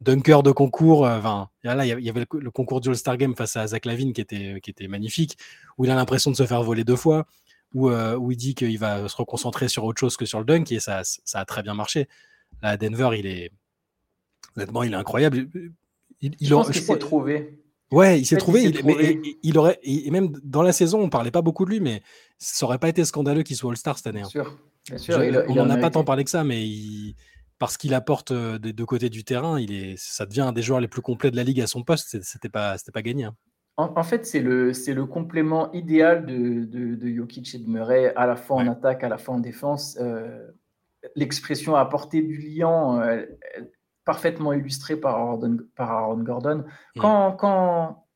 dunker 0.00 0.42
de 0.42 0.50
concours. 0.50 1.06
Euh, 1.06 1.18
enfin, 1.18 1.48
là, 1.62 1.86
il 1.86 2.04
y 2.04 2.10
avait 2.10 2.26
le, 2.32 2.50
concours 2.50 2.80
du 2.80 2.90
All-Star 2.90 3.16
Game 3.16 3.34
face 3.34 3.56
à 3.56 3.66
Zach 3.68 3.86
Lavine 3.86 4.12
qui 4.12 4.20
était, 4.20 4.60
qui 4.62 4.70
était 4.70 4.88
magnifique, 4.88 5.38
où 5.78 5.84
il 5.84 5.90
a 5.90 5.94
l'impression 5.94 6.30
de 6.30 6.36
se 6.36 6.44
faire 6.44 6.62
voler 6.62 6.84
deux 6.84 6.96
fois, 6.96 7.26
où, 7.72 7.90
où 7.90 8.32
il 8.32 8.36
dit 8.36 8.54
qu'il 8.54 8.78
va 8.78 9.08
se 9.08 9.16
reconcentrer 9.16 9.68
sur 9.68 9.84
autre 9.84 10.00
chose 10.00 10.16
que 10.16 10.26
sur 10.26 10.40
le 10.40 10.44
dunk, 10.44 10.72
et 10.72 10.80
ça, 10.80 11.02
ça 11.04 11.40
a 11.40 11.44
très 11.44 11.62
bien 11.62 11.74
marché. 11.74 12.08
Là, 12.62 12.70
à 12.70 12.76
Denver, 12.76 13.10
il 13.18 13.26
est. 13.26 13.50
Honnêtement, 14.56 14.82
il 14.82 14.92
est 14.92 14.96
incroyable 14.96 15.48
il, 16.22 16.36
je 16.40 16.54
pense 16.54 16.70
qu'il 16.70 16.82
s'est 16.82 16.98
trouvé. 16.98 17.58
Ouais, 17.90 18.18
il 18.18 18.24
s'est 18.24 18.36
trouvé. 18.36 18.62
Il, 18.62 19.36
il, 19.42 19.58
aurait, 19.58 19.78
et 19.82 20.10
même 20.10 20.32
dans 20.42 20.62
la 20.62 20.72
saison, 20.72 21.00
on 21.00 21.10
parlait 21.10 21.30
pas 21.30 21.42
beaucoup 21.42 21.66
de 21.66 21.70
lui, 21.70 21.80
mais 21.80 22.02
ça 22.38 22.64
aurait 22.64 22.78
pas 22.78 22.88
été 22.88 23.04
scandaleux 23.04 23.42
qu'il 23.42 23.56
soit 23.56 23.70
All-Star 23.70 23.98
cette 23.98 24.06
année. 24.06 24.20
Bien 24.20 24.28
sûr. 24.28 24.58
Bien 24.88 24.98
sûr 24.98 25.20
on 25.48 25.54
n'en 25.54 25.70
a 25.70 25.76
pas 25.76 25.90
tant 25.90 26.02
parlé 26.02 26.24
que 26.24 26.30
ça, 26.30 26.42
mais 26.42 26.64
parce 27.58 27.76
qu'il 27.76 27.94
apporte 27.94 28.32
euh, 28.32 28.58
des 28.58 28.72
deux 28.72 28.86
côtés 28.86 29.08
du 29.08 29.22
terrain, 29.22 29.60
il 29.60 29.72
est, 29.72 29.94
ça 29.96 30.26
devient 30.26 30.40
un 30.40 30.52
des 30.52 30.62
joueurs 30.62 30.80
les 30.80 30.88
plus 30.88 31.02
complets 31.02 31.30
de 31.30 31.36
la 31.36 31.44
ligue 31.44 31.60
à 31.60 31.68
son 31.68 31.84
poste. 31.84 32.20
C'était 32.22 32.48
pas, 32.48 32.76
c'était 32.78 32.90
pas 32.90 33.02
gagné. 33.02 33.24
Hein. 33.24 33.36
En, 33.76 34.02
fait, 34.02 34.26
c'est 34.26 34.40
le, 34.40 34.72
c'est 34.74 34.94
le 34.94 35.06
complément 35.06 35.72
idéal 35.72 36.26
de, 36.26 36.64
de, 36.64 36.94
de, 36.94 37.14
Jokic 37.14 37.54
et 37.54 37.58
de 37.58 37.68
Murray, 37.68 38.12
à 38.16 38.26
la 38.26 38.36
fois 38.36 38.56
en 38.56 38.66
attaque, 38.66 39.02
à 39.02 39.08
la 39.08 39.16
fois 39.16 39.36
en 39.36 39.38
défense. 39.38 39.96
Euh, 40.00 40.46
l'expression 41.16 41.74
apporter 41.74 42.20
du 42.20 42.36
liant, 42.36 43.00
euh, 43.00 43.24
parfaitement 44.04 44.52
illustré 44.52 44.96
par 44.96 45.16
Aaron, 45.16 45.58
par 45.76 45.90
Aaron 45.90 46.22
Gordon. 46.22 46.64
Mm. 46.96 47.00
Quand, 47.00 47.32
quand 47.32 48.06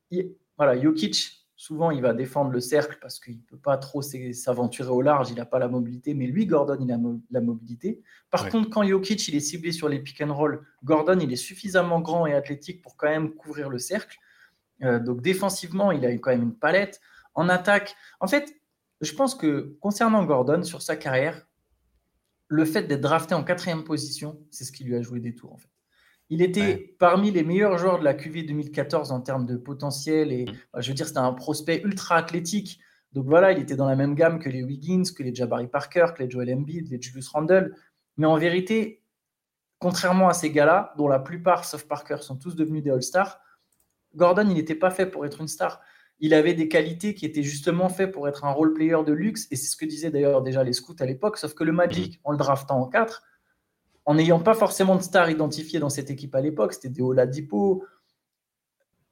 voilà, 0.57 0.79
Jokic, 0.81 1.47
souvent, 1.55 1.91
il 1.91 2.01
va 2.01 2.13
défendre 2.13 2.51
le 2.51 2.59
cercle 2.59 2.97
parce 3.01 3.19
qu'il 3.19 3.37
ne 3.37 3.41
peut 3.41 3.57
pas 3.57 3.77
trop 3.77 4.01
s'aventurer 4.01 4.89
au 4.89 5.01
large, 5.01 5.29
il 5.31 5.35
n'a 5.35 5.45
pas 5.45 5.59
la 5.59 5.67
mobilité, 5.67 6.13
mais 6.13 6.27
lui, 6.27 6.45
Gordon, 6.45 6.77
il 6.79 6.91
a 6.91 6.97
la 7.31 7.41
mobilité. 7.41 8.01
Par 8.29 8.47
contre, 8.49 8.69
quand 8.69 8.83
Jokic, 8.83 9.27
il 9.27 9.35
est 9.35 9.39
ciblé 9.41 9.71
sur 9.71 9.89
les 9.89 9.99
pick 9.99 10.21
and 10.21 10.33
roll, 10.33 10.65
Gordon, 10.83 11.19
il 11.19 11.31
est 11.31 11.35
suffisamment 11.35 11.99
grand 11.99 12.27
et 12.27 12.33
athlétique 12.33 12.81
pour 12.81 12.95
quand 12.95 13.09
même 13.09 13.33
couvrir 13.33 13.69
le 13.69 13.79
cercle. 13.79 14.17
Euh, 14.83 14.99
donc, 14.99 15.21
défensivement, 15.21 15.91
il 15.91 16.05
a 16.05 16.11
quand 16.13 16.29
même 16.29 16.43
une 16.43 16.55
palette. 16.55 17.01
En 17.33 17.49
attaque, 17.49 17.95
en 18.19 18.27
fait, 18.27 18.55
je 19.01 19.13
pense 19.13 19.35
que 19.35 19.75
concernant 19.79 20.23
Gordon, 20.25 20.63
sur 20.63 20.81
sa 20.81 20.95
carrière, 20.95 21.47
le 22.47 22.65
fait 22.65 22.83
d'être 22.83 23.01
drafté 23.01 23.35
en 23.35 23.43
quatrième 23.43 23.83
position, 23.83 24.39
c'est 24.51 24.63
ce 24.63 24.71
qui 24.71 24.83
lui 24.83 24.95
a 24.95 25.01
joué 25.01 25.19
des 25.19 25.35
tours, 25.35 25.53
en 25.53 25.57
fait. 25.57 25.69
Il 26.29 26.41
était 26.41 26.95
parmi 26.99 27.31
les 27.31 27.43
meilleurs 27.43 27.77
joueurs 27.77 27.99
de 27.99 28.03
la 28.03 28.13
QV 28.13 28.43
2014 28.43 29.11
en 29.11 29.21
termes 29.21 29.45
de 29.45 29.55
potentiel. 29.55 30.31
Et 30.31 30.45
mm. 30.45 30.51
bah, 30.73 30.81
je 30.81 30.89
veux 30.89 30.93
dire, 30.93 31.07
c'était 31.07 31.19
un 31.19 31.33
prospect 31.33 31.81
ultra 31.83 32.15
athlétique. 32.15 32.79
Donc 33.13 33.25
voilà, 33.25 33.51
il 33.51 33.59
était 33.59 33.75
dans 33.75 33.87
la 33.87 33.95
même 33.95 34.15
gamme 34.15 34.39
que 34.39 34.49
les 34.49 34.63
Wiggins, 34.63 35.03
que 35.15 35.23
les 35.23 35.33
Jabari 35.33 35.67
Parker, 35.67 36.07
que 36.15 36.23
les 36.23 36.29
Joel 36.29 36.53
Embiid, 36.53 36.89
les 36.91 37.01
Julius 37.01 37.29
Randle. 37.29 37.75
Mais 38.17 38.27
en 38.27 38.37
vérité, 38.37 39.03
contrairement 39.79 40.27
à 40.27 40.33
ces 40.33 40.51
gars-là, 40.51 40.93
dont 40.97 41.07
la 41.07 41.19
plupart, 41.19 41.65
sauf 41.65 41.87
Parker, 41.87 42.17
sont 42.21 42.35
tous 42.35 42.55
devenus 42.55 42.83
des 42.83 42.91
All-Stars, 42.91 43.39
Gordon, 44.15 44.47
il 44.49 44.55
n'était 44.55 44.75
pas 44.75 44.89
fait 44.89 45.05
pour 45.05 45.25
être 45.25 45.41
une 45.41 45.47
star. 45.47 45.81
Il 46.19 46.33
avait 46.33 46.55
des 46.55 46.67
qualités 46.67 47.13
qui 47.13 47.25
étaient 47.25 47.43
justement 47.43 47.89
faites 47.89 48.11
pour 48.11 48.27
être 48.27 48.43
un 48.43 48.51
role 48.51 48.73
player 48.73 48.97
de 49.05 49.13
luxe. 49.13 49.47
Et 49.51 49.55
c'est 49.55 49.67
ce 49.67 49.77
que 49.77 49.85
disaient 49.85 50.09
d'ailleurs 50.09 50.41
déjà 50.41 50.63
les 50.63 50.73
scouts 50.73 50.95
à 50.99 51.05
l'époque. 51.05 51.37
Sauf 51.37 51.53
que 51.53 51.63
le 51.63 51.71
Magic, 51.71 52.17
mm. 52.17 52.21
en 52.23 52.31
le 52.31 52.37
draftant 52.37 52.81
en 52.81 52.87
4, 52.87 53.21
en 54.07 54.15
n'ayant 54.15 54.39
pas 54.39 54.53
forcément 54.53 54.95
de 54.95 55.01
stars 55.01 55.29
identifiées 55.29 55.79
dans 55.79 55.89
cette 55.89 56.09
équipe 56.09 56.33
à 56.33 56.39
l'époque, 56.39 56.71
c'était 56.71 56.87
des 56.87 57.01
Oladipo. 57.01 57.83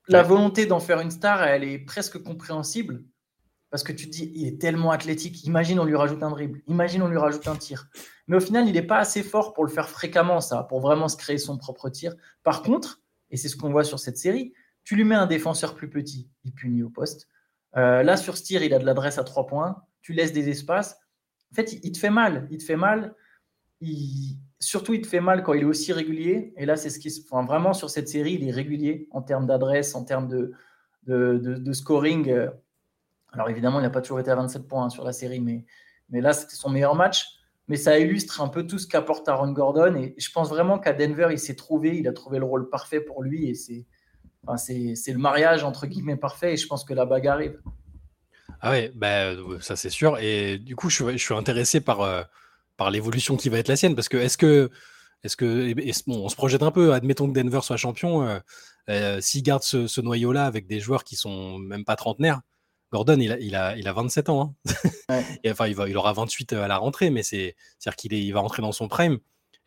La 0.08 0.24
volonté 0.24 0.66
d'en 0.66 0.80
faire 0.80 1.02
une 1.02 1.12
star, 1.12 1.44
elle 1.44 1.66
est 1.66 1.80
presque 1.80 2.18
compréhensible 2.24 3.04
parce 3.70 3.84
que 3.84 3.92
tu 3.92 4.06
te 4.06 4.12
dis, 4.12 4.32
il 4.34 4.48
est 4.48 4.62
tellement 4.62 4.92
athlétique. 4.92 5.44
Imagine, 5.44 5.82
on 5.82 5.84
lui 5.84 5.98
rajoute 5.98 6.24
un 6.24 6.30
dribble. 6.30 6.62
Imagine, 6.68 7.02
on 7.02 7.10
lui 7.10 7.18
rajoute 7.18 7.46
un 7.50 7.58
tir. 7.58 7.90
Mais 8.28 8.38
au 8.38 8.40
final, 8.40 8.70
il 8.70 8.74
n'est 8.74 8.82
pas 8.82 9.00
assez 9.00 9.22
fort 9.22 9.54
pour 9.54 9.66
le 9.66 9.70
faire 9.70 9.90
fréquemment, 9.90 10.40
ça, 10.40 10.64
pour 10.64 10.80
vraiment 10.80 11.10
se 11.10 11.18
créer 11.18 11.38
son 11.38 11.58
propre 11.58 11.90
tir. 11.90 12.16
Par 12.44 12.62
contre, 12.62 13.02
et 13.32 13.36
c'est 13.36 13.50
ce 13.50 13.58
qu'on 13.58 13.72
voit 13.72 13.84
sur 13.84 14.00
cette 14.00 14.18
série, 14.18 14.54
tu 14.86 14.96
lui 14.96 15.04
mets 15.04 15.16
un 15.16 15.26
défenseur 15.26 15.76
plus 15.76 15.90
petit, 15.90 16.30
il 16.46 16.54
punit 16.54 16.84
au 16.84 16.90
poste. 16.90 17.28
Euh, 17.76 18.02
là, 18.02 18.16
sur 18.16 18.38
ce 18.38 18.44
tir, 18.44 18.64
il 18.64 18.74
a 18.74 18.80
de 18.80 18.86
l'adresse 18.86 19.18
à 19.18 19.26
trois 19.26 19.46
points. 19.46 19.84
Tu 20.02 20.14
laisses 20.14 20.32
des 20.32 20.48
espaces. 20.48 20.98
En 21.52 21.56
fait, 21.56 21.74
il 21.84 21.92
te 21.92 21.98
fait 21.98 22.10
mal. 22.10 22.48
Il 22.50 22.60
te 22.60 22.64
fait 22.64 22.78
mal. 22.78 23.14
Il, 23.82 24.38
surtout, 24.60 24.94
il 24.94 25.02
te 25.02 25.08
fait 25.08 25.20
mal 25.20 25.44
quand 25.44 25.54
il 25.54 25.62
est 25.62 25.66
aussi 25.66 25.94
régulier. 25.94 26.54
Et 26.58 26.66
là, 26.66 26.76
c'est 26.76 26.90
ce 26.90 27.00
qui 27.00 27.12
se. 27.12 27.22
Enfin, 27.30 27.46
vraiment, 27.46 27.74
sur 27.74 27.90
cette 27.90 28.08
série, 28.08 28.34
il 28.34 28.48
est 28.48 28.52
régulier 28.52 29.08
en 29.12 29.22
termes 29.22 29.48
d'adresse, 29.48 29.96
en 29.96 30.04
termes 30.04 30.28
de, 30.28 30.54
de, 31.06 31.74
scoring. 31.74 32.48
Alors, 33.32 33.50
évidemment, 33.50 33.80
il 33.80 33.84
n'a 33.84 33.90
pas 33.90 34.02
toujours 34.02 34.20
été 34.20 34.32
à 34.32 34.36
27 34.36 34.68
points 34.68 34.86
hein, 34.86 34.90
sur 34.90 35.04
la 35.04 35.14
série, 35.14 35.40
mais, 35.40 35.66
mais 36.10 36.22
là, 36.22 36.34
c'était 36.34 36.56
son 36.56 36.70
meilleur 36.70 36.96
match. 36.96 37.28
Mais 37.68 37.78
ça 37.78 37.98
illustre 37.98 38.42
un 38.42 38.48
peu 38.48 38.68
tout 38.68 38.78
ce 38.78 38.86
qu'apporte 38.86 39.28
Aaron 39.28 39.52
Gordon. 39.52 39.96
Et 39.96 40.14
je 40.18 40.32
pense 40.32 40.50
vraiment 40.50 40.78
qu'à 40.78 40.94
Denver, 40.94 41.30
il 41.32 41.40
s'est 41.40 41.56
trouvé, 41.56 41.98
il 41.98 42.08
a 42.08 42.14
trouvé 42.14 42.38
le 42.38 42.46
rôle 42.46 42.70
parfait 42.70 43.02
pour 43.02 43.24
lui. 43.24 43.50
Et 43.50 43.56
c'est 43.56 43.88
enfin, 44.46 44.62
le 44.70 45.18
mariage, 45.18 45.64
entre 45.64 45.88
guillemets, 45.88 46.16
parfait. 46.16 46.54
Et 46.54 46.58
je 46.58 46.68
pense 46.68 46.84
que 46.84 46.94
la 46.94 47.06
bagarre 47.06 47.36
arrive. 47.38 47.60
Ah 48.62 48.70
ouais, 48.70 48.92
bah, 48.94 49.32
ça 49.62 49.76
c'est 49.76 49.90
sûr. 49.90 50.20
Et 50.20 50.60
du 50.60 50.76
coup, 50.76 50.92
je 50.92 51.04
suis, 51.04 51.18
je 51.18 51.24
suis 51.24 51.34
intéressé 51.34 51.82
par. 51.82 52.02
Euh, 52.02 52.22
par 52.78 52.92
l'évolution 52.92 53.38
qui 53.38 53.50
va 53.50 53.58
être 53.60 53.68
la 53.68 53.76
sienne. 53.76 53.96
Parce 53.96 54.10
que 54.10 54.18
est-ce 54.18 54.38
que, 54.38 54.70
est-ce 55.24 55.36
que, 55.38 55.74
bon, 56.08 56.26
on 56.26 56.30
se 56.30 56.36
projette 56.36 56.64
un 56.64 56.72
peu. 56.72 56.94
Admettons 56.94 57.28
que 57.28 57.34
Denver 57.34 57.62
soit 57.62 57.78
champion. 57.78 58.28
Euh, 58.28 58.40
euh, 58.90 59.20
s'il 59.22 59.42
garde 59.42 59.64
ce, 59.64 60.02
noyau-là 60.02 60.46
avec 60.46 60.68
des 60.68 60.80
joueurs 60.80 61.04
qui 61.04 61.16
sont 61.16 61.58
même 61.58 61.86
pas 61.86 61.96
trentenaires, 61.96 62.42
Gordon, 62.92 63.20
il 63.20 63.32
a, 63.32 63.40
il 63.40 63.56
a, 63.56 63.76
il 63.78 63.88
a 63.88 63.94
27 63.94 64.30
ans. 64.30 64.56
Hein. 65.10 65.22
Et, 65.44 65.52
enfin, 65.52 65.68
il, 65.68 65.76
va, 65.76 65.90
il 65.90 65.98
aura 65.98 66.14
28 66.14 66.54
à 66.54 66.68
la 66.68 66.78
rentrée, 66.78 67.10
mais 67.10 67.24
c'est, 67.24 67.56
c'est-à-dire 67.80 67.96
qu'il 67.96 68.14
est, 68.14 68.24
il 68.24 68.32
va 68.32 68.42
rentrer 68.42 68.62
dans 68.62 68.72
son 68.72 68.88
prime. 68.88 69.18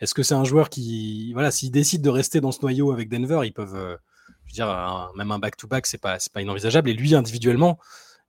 Est-ce 0.01 0.15
que 0.15 0.23
c'est 0.23 0.35
un 0.35 0.45
joueur 0.45 0.71
qui, 0.71 1.33
voilà, 1.33 1.51
s'il 1.51 1.73
décide 1.73 2.03
de 2.03 2.11
rester 2.11 2.41
dans 2.41 2.53
ce 2.53 2.61
noyau 2.63 2.93
avec 2.93 3.09
Denver, 3.09 3.41
ils 3.45 3.53
peuvent, 3.53 3.75
euh, 3.75 3.97
je 4.47 4.53
veux 4.53 4.55
dire, 4.55 5.11
même 5.17 5.33
un 5.33 5.41
back-to-back, 5.41 5.87
c'est 5.87 5.99
pas, 5.99 6.21
c'est 6.21 6.33
pas 6.33 6.41
inenvisageable. 6.41 6.89
Et 6.89 6.95
lui, 6.95 7.17
individuellement, 7.17 7.79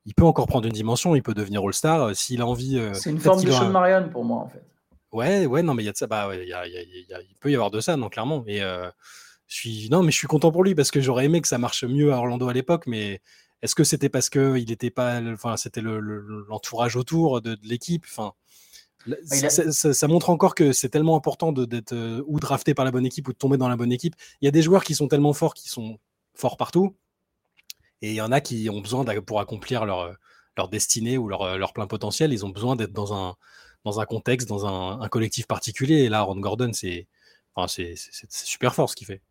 il 0.05 0.13
peut 0.13 0.25
encore 0.25 0.47
prendre 0.47 0.65
une 0.65 0.73
dimension, 0.73 1.15
il 1.15 1.21
peut 1.21 1.33
devenir 1.33 1.61
All-Star 1.63 2.15
s'il 2.15 2.41
a 2.41 2.47
envie. 2.47 2.81
c'est 2.93 3.09
une 3.09 3.19
forme 3.19 3.43
de 3.43 3.51
Sean 3.51 3.69
Marion 3.69 4.09
pour 4.09 4.23
moi, 4.23 4.39
en 4.39 4.47
fait. 4.47 4.63
Ouais, 5.11 5.45
ouais, 5.45 5.63
non, 5.63 5.73
mais 5.73 5.83
il 5.83 5.87
y 5.87 5.89
a 5.89 5.91
de 5.91 5.97
ça. 5.97 6.07
Bah, 6.07 6.29
il, 6.33 6.47
y 6.47 6.53
a, 6.53 6.65
il 6.67 7.35
peut 7.39 7.51
y 7.51 7.55
avoir 7.55 7.71
de 7.71 7.79
ça, 7.79 7.97
non, 7.97 8.09
clairement. 8.09 8.43
Mais 8.45 8.59
je 8.59 9.55
suis, 9.55 9.89
non, 9.89 10.03
mais 10.03 10.11
je 10.11 10.17
suis 10.17 10.27
content 10.27 10.51
pour 10.51 10.63
lui 10.63 10.75
parce 10.75 10.91
que 10.91 11.01
j'aurais 11.01 11.25
aimé 11.25 11.41
que 11.41 11.47
ça 11.47 11.57
marche 11.57 11.83
mieux 11.83 12.13
à 12.13 12.17
Orlando 12.17 12.47
à 12.47 12.53
l'époque. 12.53 12.85
Mais 12.85 13.19
est-ce 13.61 13.75
que 13.75 13.83
c'était 13.83 14.09
parce 14.09 14.29
que 14.29 14.57
il 14.57 14.71
était 14.71 14.91
pas, 14.91 15.21
enfin, 15.33 15.57
c'était 15.57 15.81
l'entourage 15.81 16.95
autour 16.95 17.41
de, 17.41 17.57
l'équipe. 17.63 18.05
Enfin, 18.07 18.33
bah, 19.07 19.15
ça, 19.49 20.07
montre 20.07 20.29
encore 20.29 20.53
que 20.53 20.71
c'est 20.71 20.89
tellement 20.89 21.17
important 21.17 21.51
d'être 21.51 22.23
ou 22.27 22.39
drafté 22.39 22.75
par 22.75 22.85
la 22.85 22.91
bonne 22.91 23.05
équipe 23.05 23.27
ou 23.27 23.33
de 23.33 23.37
tomber 23.37 23.57
dans 23.57 23.69
la 23.69 23.77
bonne 23.77 23.91
équipe. 23.91 24.15
Il 24.41 24.45
y 24.45 24.47
a 24.47 24.51
des 24.51 24.61
joueurs 24.61 24.83
qui 24.83 24.93
sont 24.93 25.07
tellement 25.07 25.33
forts, 25.33 25.55
qui 25.55 25.69
sont 25.69 25.97
forts 26.35 26.57
partout, 26.57 26.95
et 28.01 28.09
il 28.09 28.15
y 28.15 28.21
en 28.21 28.31
a 28.31 28.41
qui 28.41 28.69
ont 28.69 28.81
besoin 28.81 29.05
pour 29.21 29.39
accomplir 29.39 29.85
leur 29.85 30.15
leur 30.57 30.67
destinée 30.67 31.17
ou 31.17 31.29
leur, 31.29 31.57
leur 31.57 31.73
plein 31.73 31.87
potentiel, 31.87 32.33
ils 32.33 32.45
ont 32.45 32.49
besoin 32.49 32.75
d'être 32.75 32.91
dans 32.91 33.13
un 33.13 33.35
dans 33.85 33.99
un 33.99 34.05
contexte, 34.05 34.47
dans 34.47 34.65
un, 34.65 35.07
collectif 35.09 35.47
particulier. 35.47 36.03
Et 36.03 36.09
là, 36.09 36.21
Ron 36.21 36.39
Gordon, 36.39 36.71
c'est 36.73 37.07
enfin, 37.55 37.67
super 38.29 38.75
fort 38.75 38.89
ce 38.89 38.95
qu'il 38.95 39.07
fait. 39.07 39.21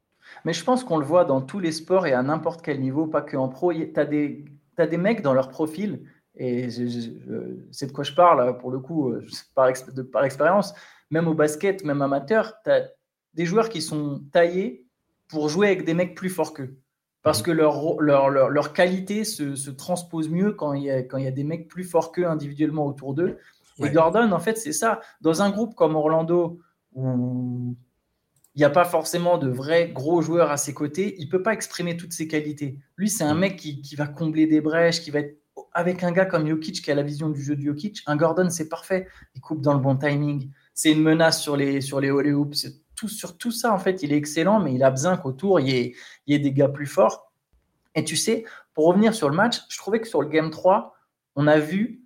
Mais 0.44 0.52
je 0.52 0.64
pense 0.64 0.84
qu'on 0.84 0.98
le 0.98 1.04
voit 1.04 1.24
dans 1.24 1.40
tous 1.40 1.58
les 1.58 1.72
sports 1.72 2.06
et 2.06 2.12
à 2.12 2.22
n'importe 2.22 2.62
quel 2.62 2.80
niveau, 2.80 3.06
pas 3.06 3.22
que 3.22 3.36
en 3.36 3.48
pro. 3.48 3.72
Tu 3.72 3.92
as 3.96 4.04
des, 4.04 4.44
as 4.76 4.86
des 4.86 4.96
mecs 4.96 5.22
dans 5.22 5.34
leur 5.34 5.48
profil, 5.48 6.02
et 6.36 6.70
c'est 6.70 7.86
de 7.86 7.92
quoi 7.92 8.04
je 8.04 8.12
parle 8.12 8.58
pour 8.58 8.70
le 8.70 8.78
coup, 8.78 9.10
euh, 9.10 9.26
par, 9.54 9.70
par 10.12 10.24
expérience, 10.24 10.74
même 11.10 11.28
au 11.28 11.34
basket, 11.34 11.84
même 11.84 12.02
amateur, 12.02 12.54
tu 12.62 12.70
as 12.70 12.88
des 13.34 13.46
joueurs 13.46 13.68
qui 13.68 13.82
sont 13.82 14.22
taillés 14.32 14.86
pour 15.28 15.48
jouer 15.48 15.68
avec 15.68 15.84
des 15.84 15.94
mecs 15.94 16.14
plus 16.14 16.30
forts 16.30 16.52
qu'eux. 16.52 16.76
Parce 17.28 17.42
que 17.42 17.50
leur, 17.50 18.00
leur, 18.00 18.30
leur, 18.30 18.72
qualité 18.72 19.22
se, 19.22 19.54
se, 19.54 19.70
transpose 19.70 20.30
mieux 20.30 20.52
quand 20.52 20.72
il, 20.72 20.84
y 20.84 20.90
a, 20.90 21.02
quand 21.02 21.18
il 21.18 21.24
y 21.24 21.28
a 21.28 21.30
des 21.30 21.44
mecs 21.44 21.68
plus 21.68 21.84
forts 21.84 22.10
qu'eux 22.10 22.26
individuellement 22.26 22.86
autour 22.86 23.12
d'eux. 23.12 23.36
Et 23.84 23.90
Gordon, 23.90 24.32
en 24.32 24.38
fait, 24.38 24.56
c'est 24.56 24.72
ça. 24.72 25.00
Dans 25.20 25.42
un 25.42 25.50
groupe 25.50 25.74
comme 25.74 25.94
Orlando, 25.94 26.58
où 26.94 27.76
il 28.54 28.58
n'y 28.58 28.64
a 28.64 28.70
pas 28.70 28.86
forcément 28.86 29.36
de 29.36 29.50
vrais 29.50 29.90
gros 29.90 30.22
joueurs 30.22 30.50
à 30.50 30.56
ses 30.56 30.72
côtés, 30.72 31.16
il 31.18 31.26
ne 31.26 31.30
peut 31.30 31.42
pas 31.42 31.52
exprimer 31.52 31.98
toutes 31.98 32.14
ses 32.14 32.28
qualités. 32.28 32.78
Lui, 32.96 33.10
c'est 33.10 33.24
un 33.24 33.34
mhm. 33.34 33.40
mec 33.40 33.56
qui, 33.56 33.82
qui, 33.82 33.94
va 33.94 34.06
combler 34.06 34.46
des 34.46 34.62
brèches, 34.62 35.02
qui 35.02 35.10
va 35.10 35.18
être 35.18 35.38
avec 35.74 36.02
un 36.04 36.12
gars 36.12 36.24
comme 36.24 36.48
Jokic 36.48 36.82
qui 36.82 36.90
a 36.90 36.94
la 36.94 37.02
vision 37.02 37.28
du 37.28 37.42
jeu 37.42 37.56
de 37.56 37.60
Jokic. 37.60 38.02
Un 38.06 38.16
Gordon, 38.16 38.48
c'est 38.48 38.70
parfait. 38.70 39.06
Il 39.34 39.42
coupe 39.42 39.60
dans 39.60 39.74
le 39.74 39.80
bon 39.80 39.96
timing. 39.96 40.50
C'est 40.72 40.92
une 40.92 41.02
menace 41.02 41.42
sur 41.42 41.58
les, 41.58 41.82
sur 41.82 42.00
les 42.00 42.10
sur 43.06 43.38
tout 43.38 43.52
ça, 43.52 43.72
en 43.72 43.78
fait, 43.78 44.02
il 44.02 44.12
est 44.12 44.16
excellent, 44.16 44.58
mais 44.58 44.74
il 44.74 44.82
a 44.82 44.90
besoin 44.90 45.16
qu'autour, 45.16 45.60
il 45.60 45.68
y, 45.68 46.34
ait, 46.34 46.38
des 46.38 46.52
gars 46.52 46.68
plus 46.68 46.86
forts. 46.86 47.30
Et 47.94 48.02
tu 48.02 48.16
sais, 48.16 48.44
pour 48.74 48.86
revenir 48.86 49.14
sur 49.14 49.28
le 49.28 49.36
match, 49.36 49.60
je 49.68 49.78
trouvais 49.78 50.00
que 50.00 50.08
sur 50.08 50.22
le 50.22 50.28
Game 50.28 50.50
3, 50.50 50.96
on 51.36 51.46
a 51.46 51.58
vu, 51.58 52.00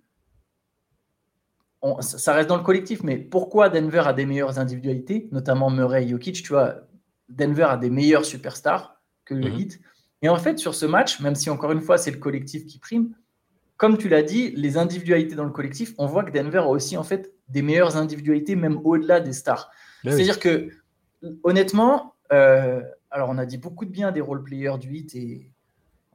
ça 2.01 2.33
reste 2.33 2.49
dans 2.49 2.57
le 2.57 2.63
collectif, 2.63 3.01
mais 3.01 3.17
pourquoi 3.17 3.69
Denver 3.69 4.03
a 4.05 4.13
des 4.13 4.25
meilleures 4.25 4.59
individualités, 4.59 5.29
notamment 5.31 5.69
Murray 5.71 6.03
et 6.03 6.09
Jokic, 6.09 6.43
tu 6.43 6.49
vois, 6.49 6.75
Denver 7.29 7.63
a 7.63 7.77
des 7.77 7.89
meilleurs 7.89 8.25
superstars 8.25 9.01
que 9.25 9.33
le 9.33 9.49
mhm. 9.49 9.59
Heat. 9.59 9.79
Et 10.21 10.29
en 10.29 10.37
fait, 10.37 10.59
sur 10.59 10.75
ce 10.75 10.85
match, 10.85 11.19
même 11.19 11.35
si 11.35 11.49
encore 11.49 11.71
une 11.71 11.81
fois, 11.81 11.97
c'est 11.97 12.11
le 12.11 12.17
collectif 12.17 12.65
qui 12.65 12.77
prime, 12.79 13.13
comme 13.77 13.97
tu 13.97 14.07
l'as 14.07 14.23
dit, 14.23 14.51
les 14.51 14.77
individualités 14.77 15.35
dans 15.35 15.43
le 15.43 15.51
collectif, 15.51 15.93
on 15.97 16.05
voit 16.05 16.23
que 16.23 16.31
Denver 16.31 16.59
a 16.59 16.67
aussi 16.67 16.95
en 16.95 17.03
fait 17.03 17.33
des 17.49 17.61
meilleures 17.61 17.97
individualités, 17.97 18.55
même 18.55 18.79
au-delà 18.83 19.19
des 19.19 19.33
stars. 19.33 19.69
Ben 20.03 20.11
C'est-à-dire 20.11 20.39
que 20.39 20.69
honnêtement, 21.43 22.15
euh, 22.31 22.81
alors 23.11 23.29
on 23.29 23.37
a 23.37 23.45
dit 23.45 23.57
beaucoup 23.57 23.85
de 23.85 23.91
bien 23.91 24.11
des 24.11 24.21
role-players 24.21 24.77
du 24.79 24.89
8 24.89 25.15
et 25.15 25.51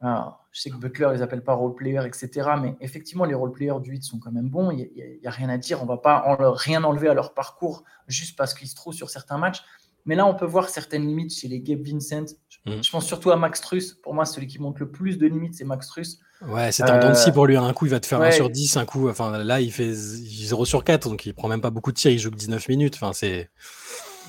je 0.02 0.60
sais 0.60 0.70
que 0.70 0.76
Butler 0.76 1.08
les 1.12 1.22
appelle 1.22 1.42
pas 1.42 1.54
role-players, 1.54 2.06
etc. 2.06 2.50
Mais 2.60 2.76
effectivement, 2.80 3.24
les 3.24 3.34
role-players 3.34 3.80
du 3.80 3.90
8 3.90 4.02
sont 4.02 4.18
quand 4.18 4.32
même 4.32 4.48
bons. 4.48 4.70
Il 4.70 4.88
n'y 4.94 5.26
a, 5.26 5.30
rien 5.30 5.48
à 5.48 5.58
dire. 5.58 5.82
On 5.82 5.86
va 5.86 5.96
pas 5.96 6.36
rien 6.54 6.84
enlever 6.84 7.08
à 7.08 7.14
leur 7.14 7.34
parcours 7.34 7.84
juste 8.06 8.36
parce 8.36 8.54
qu'ils 8.54 8.68
se 8.68 8.74
trouvent 8.74 8.94
sur 8.94 9.10
certains 9.10 9.38
matchs. 9.38 9.62
Mais 10.04 10.14
là, 10.14 10.24
on 10.26 10.34
peut 10.34 10.46
voir 10.46 10.68
certaines 10.68 11.06
limites 11.06 11.34
chez 11.34 11.48
les 11.48 11.60
Gabe 11.60 11.82
Vincent. 11.84 12.34
Je, 12.64 12.72
mhm. 12.72 12.80
pense 12.90 13.06
surtout 13.06 13.30
à 13.30 13.36
Max 13.36 13.60
Truss. 13.60 13.94
Pour 13.94 14.14
moi, 14.14 14.24
celui 14.24 14.46
qui 14.46 14.58
montre 14.58 14.80
le 14.80 14.90
plus 14.90 15.18
de 15.18 15.26
limites, 15.26 15.54
c'est 15.54 15.64
Max 15.64 15.88
Truss. 15.88 16.20
Ouais, 16.46 16.70
c'est 16.72 16.84
un 16.84 17.02
euh... 17.02 17.32
pour 17.32 17.46
lui. 17.46 17.56
Un 17.56 17.72
coup, 17.72 17.86
il 17.86 17.90
va 17.90 18.00
te 18.00 18.06
faire 18.06 18.22
1 18.22 18.30
sur 18.30 18.48
10. 18.48 18.76
Un 18.76 18.86
coup, 18.86 19.08
enfin, 19.08 19.38
là, 19.38 19.60
il 19.60 19.72
fait 19.72 19.92
0 19.92 20.64
sur 20.64 20.84
4. 20.84 21.10
Donc, 21.10 21.26
il 21.26 21.34
prend 21.34 21.48
même 21.48 21.60
pas 21.60 21.70
beaucoup 21.70 21.92
de 21.92 21.96
tirs. 21.96 22.12
Il 22.12 22.18
joue 22.18 22.30
que 22.30 22.36
19 22.36 22.68
minutes. 22.68 22.94
Enfin, 22.94 23.12
c'est. 23.12 23.50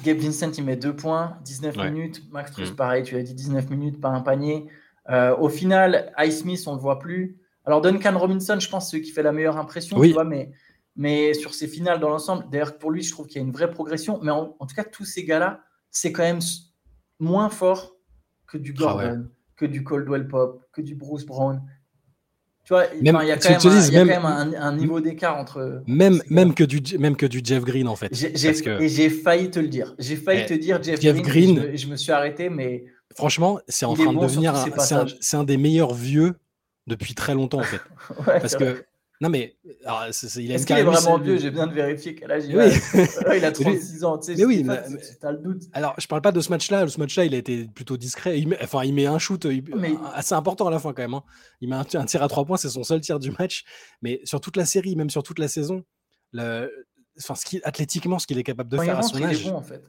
Gabe 0.03 0.18
Vincent, 0.18 0.51
il 0.58 0.63
met 0.63 0.75
deux 0.75 0.96
points, 0.96 1.38
19 1.44 1.77
minutes. 1.77 2.24
Max 2.32 2.51
Truss, 2.51 2.72
mm. 2.72 2.75
pareil, 2.75 3.03
tu 3.03 3.15
as 3.15 3.24
dit 3.24 3.34
19 3.34 3.70
minutes, 3.70 4.00
pas 4.00 4.10
un 4.10 4.22
panier. 4.22 4.68
Euh, 5.10 5.36
au 5.38 5.50
final, 5.50 6.13
Ice 6.20 6.39
Smith, 6.39 6.63
on 6.68 6.72
ne 6.72 6.75
le 6.77 6.82
voit 6.82 7.00
plus. 7.00 7.38
Alors, 7.65 7.82
Duncan 7.82 8.18
Robinson, 8.18 8.60
je 8.60 8.70
pense, 8.70 8.91
c'est 8.91 9.01
qui 9.01 9.12
fait 9.12 9.24
la 9.24 9.32
meilleure 9.32 9.58
impression, 9.58 9.98
oui. 9.98 10.10
tu 10.10 10.13
vois, 10.13 10.24
mais, 10.24 10.51
mais 10.96 11.34
sur 11.34 11.53
ses 11.53 11.68
finales 11.68 12.00
dans 12.00 12.10
l'ensemble, 12.10 12.46
d'ailleurs, 12.50 12.77
pour 12.77 12.91
lui, 12.91 13.01
je 13.01 13.12
trouve 13.12 13.27
qu'il 13.27 13.41
y 13.41 13.44
a 13.44 13.48
une 13.48 13.53
vraie 13.53 13.70
progression. 13.70 14.20
Mais 14.22 14.32
en, 14.32 14.48
tout 14.48 14.75
cas, 14.75 14.84
tous 14.84 15.06
ces 15.06 15.24
gars-là, 15.24 15.63
c'est 15.91 16.12
quand 16.12 16.24
même 16.24 16.39
moins 17.20 17.50
fort 17.50 17.96
que 18.48 18.58
du 18.58 18.74
ah 18.77 18.79
Gordon, 18.79 19.29
que 19.56 19.65
du 19.65 19.84
Coldwell 19.84 20.27
Pop, 20.27 20.63
que 20.72 20.82
du 20.82 20.96
Bruce 20.96 21.25
Brown, 21.25 21.62
tu 22.69 22.75
vois, 22.75 22.85
il 22.93 23.03
y 23.03 23.09
a 23.09 23.35
quand 23.35 24.05
même, 24.05 24.25
un, 24.25 24.75
niveau 24.75 24.99
d'écart 24.99 25.35
entre. 25.38 25.81
Même, 25.88 26.21
même, 26.29 26.53
que 26.53 26.63
du, 26.63 26.99
même 26.99 27.15
que 27.15 27.25
du 27.25 27.41
Jeff 27.43 27.63
Green, 27.63 27.88
en 27.88 27.95
fait. 27.95 28.11
Et 28.11 28.88
j'ai 28.88 29.09
failli 29.09 29.49
te 29.49 29.59
le 29.59 29.67
dire. 29.67 29.95
J'ai 29.97 30.15
failli 30.15 30.41
eh, 30.43 30.45
te 30.45 30.53
dire 30.53 30.79
Jeff, 30.83 30.99
Green. 31.23 31.75
je, 31.75 31.88
me, 31.88 31.95
suis 31.95 32.11
arrêté, 32.11 32.47
mais. 32.51 32.85
Franchement, 33.15 33.59
c'est 33.67 33.88
en 33.88 33.95
train 33.95 34.13
de 34.13 34.19
devenir. 34.19 34.53
C'est 35.19 35.35
un, 35.35 35.43
des 35.43 35.57
meilleurs 35.57 35.95
vieux 35.95 36.35
depuis 36.85 37.15
très 37.15 37.33
longtemps, 37.33 37.61
en 37.61 37.63
fait. 37.63 37.81
Parce 38.23 38.55
que 38.55 38.85
non, 39.21 39.29
mais. 39.29 39.57
il 39.63 40.51
Est-ce 40.51 40.65
qu'il 40.65 40.77
est 40.77 40.83
vraiment 40.83 41.17
vieux? 41.17 41.38
J'ai 41.38 41.49
besoin 41.49 41.67
de 41.67 41.73
vérifier 41.73 42.15
quel 42.15 42.31
âge 42.31 42.43
il 42.47 42.57
a. 42.57 43.35
il 43.35 43.43
a 43.43 43.51
36 43.51 44.03
ans. 44.05 44.17
Tu 44.17 44.27
sais, 44.27 44.35
mais 44.38 44.45
oui, 44.45 44.63
mais, 44.63 44.79
as 45.21 45.31
le 45.31 45.39
doute. 45.39 45.63
Alors, 45.73 45.93
je 45.97 46.07
parle 46.07 46.21
pas 46.21 46.31
de 46.31 46.39
ce 46.39 46.49
match-là. 46.49 46.88
Ce 46.88 46.97
match-là, 46.99 47.25
il 47.25 47.33
a 47.33 47.38
été 47.38 47.65
plutôt 47.65 47.97
discret. 47.97 48.39
Il 48.39 48.47
met, 48.47 48.57
enfin, 48.63 48.83
il 48.85 48.93
met 48.93 49.07
un 49.07 49.19
shoot 49.19 49.45
assez 50.13 50.33
important 50.35 50.67
à 50.67 50.71
la 50.71 50.79
fin, 50.79 50.93
quand 50.93 51.01
même. 51.01 51.13
Hein. 51.13 51.23
Il 51.59 51.69
met 51.69 51.75
un, 51.75 51.83
tir 51.83 52.23
à 52.23 52.27
trois 52.29 52.45
points. 52.45 52.57
C'est 52.57 52.69
son 52.69 52.83
seul 52.83 53.01
tir 53.01 53.19
du 53.19 53.31
match. 53.31 53.65
Mais 54.01 54.21
sur 54.23 54.39
toute 54.39 54.55
la 54.55 54.65
série, 54.65 54.95
même 54.95 55.09
sur 55.09 55.21
toute 55.21 55.39
la 55.39 55.49
saison, 55.49 55.83
le, 56.31 56.71
enfin, 57.21 57.35
ce 57.35 57.45
qui, 57.45 57.59
athlétiquement, 57.63 58.19
ce 58.19 58.27
qu'il 58.27 58.38
est 58.38 58.43
capable 58.43 58.69
de 58.69 58.77
faire 58.77 58.99
à 58.99 59.03
son 59.03 59.21
âge. 59.21 59.43
Bon, 59.43 59.55
en 59.55 59.61
fait. 59.61 59.83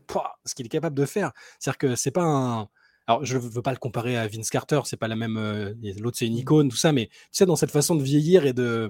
ce 0.44 0.54
qu'il 0.56 0.66
est 0.66 0.70
capable 0.70 0.96
de 0.96 1.04
faire. 1.04 1.30
C'est-à-dire 1.60 1.78
que 1.78 1.94
c'est 1.94 2.10
pas 2.10 2.24
un. 2.24 2.68
Alors, 3.06 3.24
je 3.24 3.36
ne 3.36 3.42
veux 3.42 3.62
pas 3.62 3.72
le 3.72 3.78
comparer 3.78 4.16
à 4.16 4.26
Vince 4.28 4.50
Carter, 4.50 4.80
c'est 4.84 4.96
pas 4.96 5.08
la 5.08 5.16
même. 5.16 5.36
Euh, 5.36 5.74
l'autre, 5.98 6.16
c'est 6.18 6.26
une 6.26 6.34
mmh. 6.34 6.38
icône, 6.38 6.68
tout 6.68 6.76
ça, 6.76 6.92
mais 6.92 7.06
tu 7.06 7.28
sais, 7.32 7.46
dans 7.46 7.56
cette 7.56 7.70
façon 7.70 7.94
de 7.94 8.02
vieillir 8.02 8.46
et 8.46 8.52
de, 8.52 8.88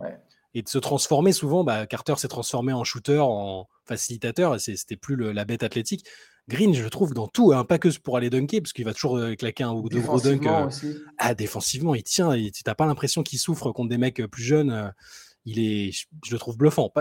et 0.55 0.63
de 0.63 0.69
se 0.69 0.79
transformer 0.79 1.33
souvent, 1.33 1.65
bah, 1.65 1.87
Carter 1.87 2.15
s'est 2.17 2.29
transformé 2.29 2.73
en 2.73 2.85
shooter, 2.85 3.21
en 3.21 3.69
facilitateur, 3.85 4.55
et 4.55 4.59
c'était 4.59 4.97
plus 4.97 5.17
la 5.17 5.45
bête 5.45 5.63
athlétique. 5.63 6.07
Green, 6.49 6.75
je 6.75 6.83
le 6.83 6.91
trouve 6.91 7.15
dans 7.15 7.29
tout, 7.29 7.53
hein, 7.53 7.65
pas 7.65 7.79
que 7.79 7.89
pour 8.01 8.17
aller 8.17 8.29
dunker, 8.29 8.61
parce 8.61 8.73
qu'il 8.73 8.85
va 8.85 8.93
toujours 8.93 9.17
euh, 9.17 9.35
claquer 9.37 9.63
un 9.63 9.73
ou 9.73 9.89
deux 9.89 10.01
gros 10.01 10.21
dunks. 10.21 10.47
Euh, 10.47 10.69
ah, 11.19 11.35
défensivement, 11.35 11.95
il 11.95 12.03
tient, 12.03 12.33
tu 12.35 12.63
n'as 12.67 12.75
pas 12.75 12.87
l'impression 12.87 13.23
qu'il 13.23 13.39
souffre 13.39 13.71
contre 13.71 13.89
des 13.89 13.99
mecs 13.99 14.27
plus 14.27 14.43
jeunes. 14.43 14.93
il 15.45 15.61
est, 15.61 15.93
je, 15.93 16.33
le 16.33 16.39
trouve 16.39 16.57
bluffant. 16.57 16.93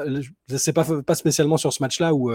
C'est 0.56 0.74
pas, 0.74 0.86
pas 1.01 1.16
spécialement 1.16 1.58
sur 1.58 1.74
ce 1.74 1.82
match-là 1.82 2.13
où, 2.13 2.32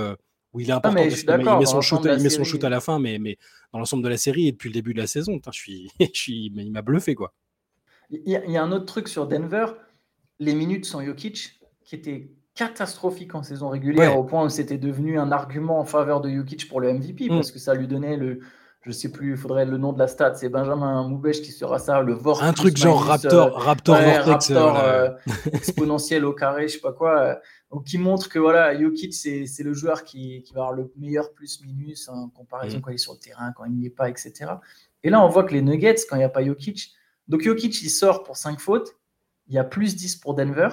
où 0.54 0.60
il 0.60 0.70
est 0.70 0.72
important, 0.72 1.02
parce 1.02 1.22
qu'il 1.22 1.58
met, 1.58 1.66
son 1.66 1.80
shoot, 1.80 2.00
il 2.04 2.22
met 2.22 2.30
son 2.30 2.44
shoot 2.44 2.62
à 2.64 2.68
la 2.68 2.80
fin, 2.80 2.98
mais, 2.98 3.18
mais 3.18 3.36
dans 3.72 3.80
l'ensemble 3.80 4.04
de 4.04 4.08
la 4.08 4.16
série 4.16 4.48
et 4.48 4.52
depuis 4.52 4.68
le 4.68 4.74
début 4.74 4.94
de 4.94 5.00
la 5.00 5.06
saison, 5.06 5.40
je 5.44 5.50
suis, 5.50 5.90
je 6.00 6.06
suis, 6.12 6.52
il 6.54 6.72
m'a 6.72 6.80
bluffé. 6.80 7.14
quoi. 7.14 7.34
Il 8.10 8.22
y, 8.26 8.56
a 8.56 8.62
un 8.62 8.70
autre 8.70 8.86
truc 8.86 9.08
sur 9.08 9.26
Denver 9.26 9.66
les 10.38 10.54
minutes 10.54 10.84
sans 10.84 11.04
Jokic, 11.04 11.60
qui 11.84 11.94
étaient 11.94 12.30
catastrophiques 12.54 13.34
en 13.34 13.42
saison 13.42 13.68
régulière, 13.68 14.16
au 14.18 14.24
point 14.24 14.44
où 14.44 14.48
c'était 14.48 14.78
devenu 14.78 15.18
un 15.18 15.32
argument 15.32 15.80
en 15.80 15.84
faveur 15.84 16.20
de 16.20 16.30
Jokic 16.30 16.68
pour 16.68 16.80
le 16.80 16.92
MVP, 16.92 17.26
mm. 17.26 17.28
parce 17.30 17.50
que 17.50 17.58
ça 17.58 17.74
lui 17.74 17.88
donnait 17.88 18.16
le, 18.16 18.40
je 18.82 18.92
sais 18.92 19.10
plus, 19.10 19.32
il 19.32 19.36
faudrait 19.36 19.64
le 19.64 19.78
nom 19.78 19.92
de 19.92 19.98
la 19.98 20.06
stat, 20.06 20.34
c'est 20.34 20.48
Benjamin 20.48 21.08
Moubèche 21.08 21.40
qui 21.40 21.52
sera 21.52 21.78
ça, 21.78 22.00
le 22.00 22.12
Vortex. 22.12 22.48
Un 22.48 22.52
truc 22.52 22.76
genre 22.76 23.02
Raptor, 23.02 23.56
euh, 23.56 23.60
Raptor, 23.60 23.96
Vortex, 23.96 24.26
Raptor 24.26 24.78
euh, 24.78 25.10
exponentiel 25.52 26.24
au 26.24 26.32
carré, 26.32 26.68
je 26.68 26.74
sais 26.74 26.80
pas 26.80 26.92
quoi, 26.92 27.40
euh, 27.74 27.80
qui 27.84 27.98
montre 27.98 28.28
que 28.28 28.38
voilà, 28.38 28.78
Jokic 28.78 29.14
c'est 29.14 29.62
le 29.62 29.72
joueur 29.72 30.04
qui, 30.04 30.42
qui, 30.42 30.54
va 30.54 30.62
avoir 30.62 30.72
le 30.72 30.92
meilleur 30.96 31.32
plus-minus 31.32 32.08
en 32.08 32.28
comparaison 32.28 32.78
mm. 32.78 32.80
quand 32.80 32.90
il 32.90 32.94
est 32.94 32.98
sur 32.98 33.12
le 33.12 33.18
terrain, 33.18 33.52
quand 33.52 33.64
il 33.64 33.72
n'y 33.72 33.86
est 33.86 33.90
pas, 33.90 34.08
etc. 34.08 34.52
Et 35.02 35.10
là, 35.10 35.24
on 35.24 35.28
voit 35.28 35.44
que 35.44 35.52
les 35.52 35.62
Nuggets, 35.62 35.96
quand 36.08 36.16
il 36.16 36.20
n'y 36.20 36.24
a 36.24 36.30
pas 36.30 36.44
Jokic, 36.44 36.92
donc 37.28 37.42
Jokic 37.42 37.82
il 37.82 37.90
sort 37.90 38.22
pour 38.22 38.36
5 38.36 38.60
fautes, 38.60 38.96
il 39.46 39.54
y 39.54 39.58
a 39.58 39.64
plus 39.64 39.96
10 39.96 40.16
pour 40.16 40.34
Denver. 40.34 40.68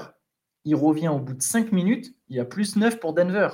Il 0.63 0.75
revient 0.75 1.09
au 1.09 1.19
bout 1.19 1.33
de 1.33 1.41
5 1.41 1.71
minutes, 1.71 2.15
il 2.29 2.37
y 2.37 2.39
a 2.39 2.45
plus 2.45 2.75
9 2.75 2.99
pour 2.99 3.13
Denver. 3.13 3.49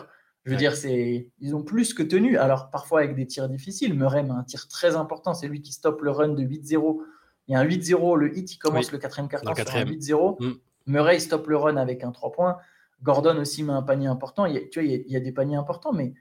Je 0.47 0.51
veux 0.53 0.57
dire, 0.57 0.77
c'est, 0.77 1.29
ils 1.41 1.55
ont 1.55 1.61
plus 1.61 1.93
que 1.93 2.03
tenu. 2.03 2.37
Alors, 2.37 2.69
parfois 2.69 2.99
avec 3.01 3.15
des 3.15 3.27
tirs 3.27 3.49
difficiles. 3.49 3.93
Murray 3.93 4.25
a 4.29 4.33
un 4.33 4.43
tir 4.43 4.69
très 4.69 4.95
important. 4.95 5.33
C'est 5.33 5.49
lui 5.49 5.61
qui 5.61 5.73
stoppe 5.73 6.01
le 6.01 6.11
run 6.11 6.29
de 6.29 6.41
8-0. 6.41 7.01
Il 7.47 7.51
y 7.51 7.55
a 7.55 7.59
un 7.59 7.65
8-0. 7.65 8.15
Le 8.15 8.37
hit, 8.37 8.53
il 8.53 8.57
commence 8.57 8.93
le 8.93 8.97
quatrième 8.97 9.27
quart-temps 9.27 9.53
sur 9.53 9.75
un 9.75 9.83
8-0. 9.83 10.41
Mm. 10.41 10.53
Murray 10.85 11.19
stoppe 11.19 11.47
le 11.47 11.57
run 11.57 11.75
avec 11.75 12.05
un 12.05 12.13
3 12.13 12.31
points. 12.31 12.57
Gordon 13.03 13.37
aussi 13.37 13.63
met 13.63 13.73
un 13.73 13.81
panier 13.81 14.07
important. 14.07 14.45
Il 14.45 14.55
y 14.55 14.57
a, 14.57 14.61
tu 14.61 14.79
vois, 14.79 14.83
il 14.83 15.11
y, 15.11 15.15
a, 15.15 15.19
des 15.19 15.31
paniers 15.31 15.55
importants, 15.55 15.93
mais 15.93 16.13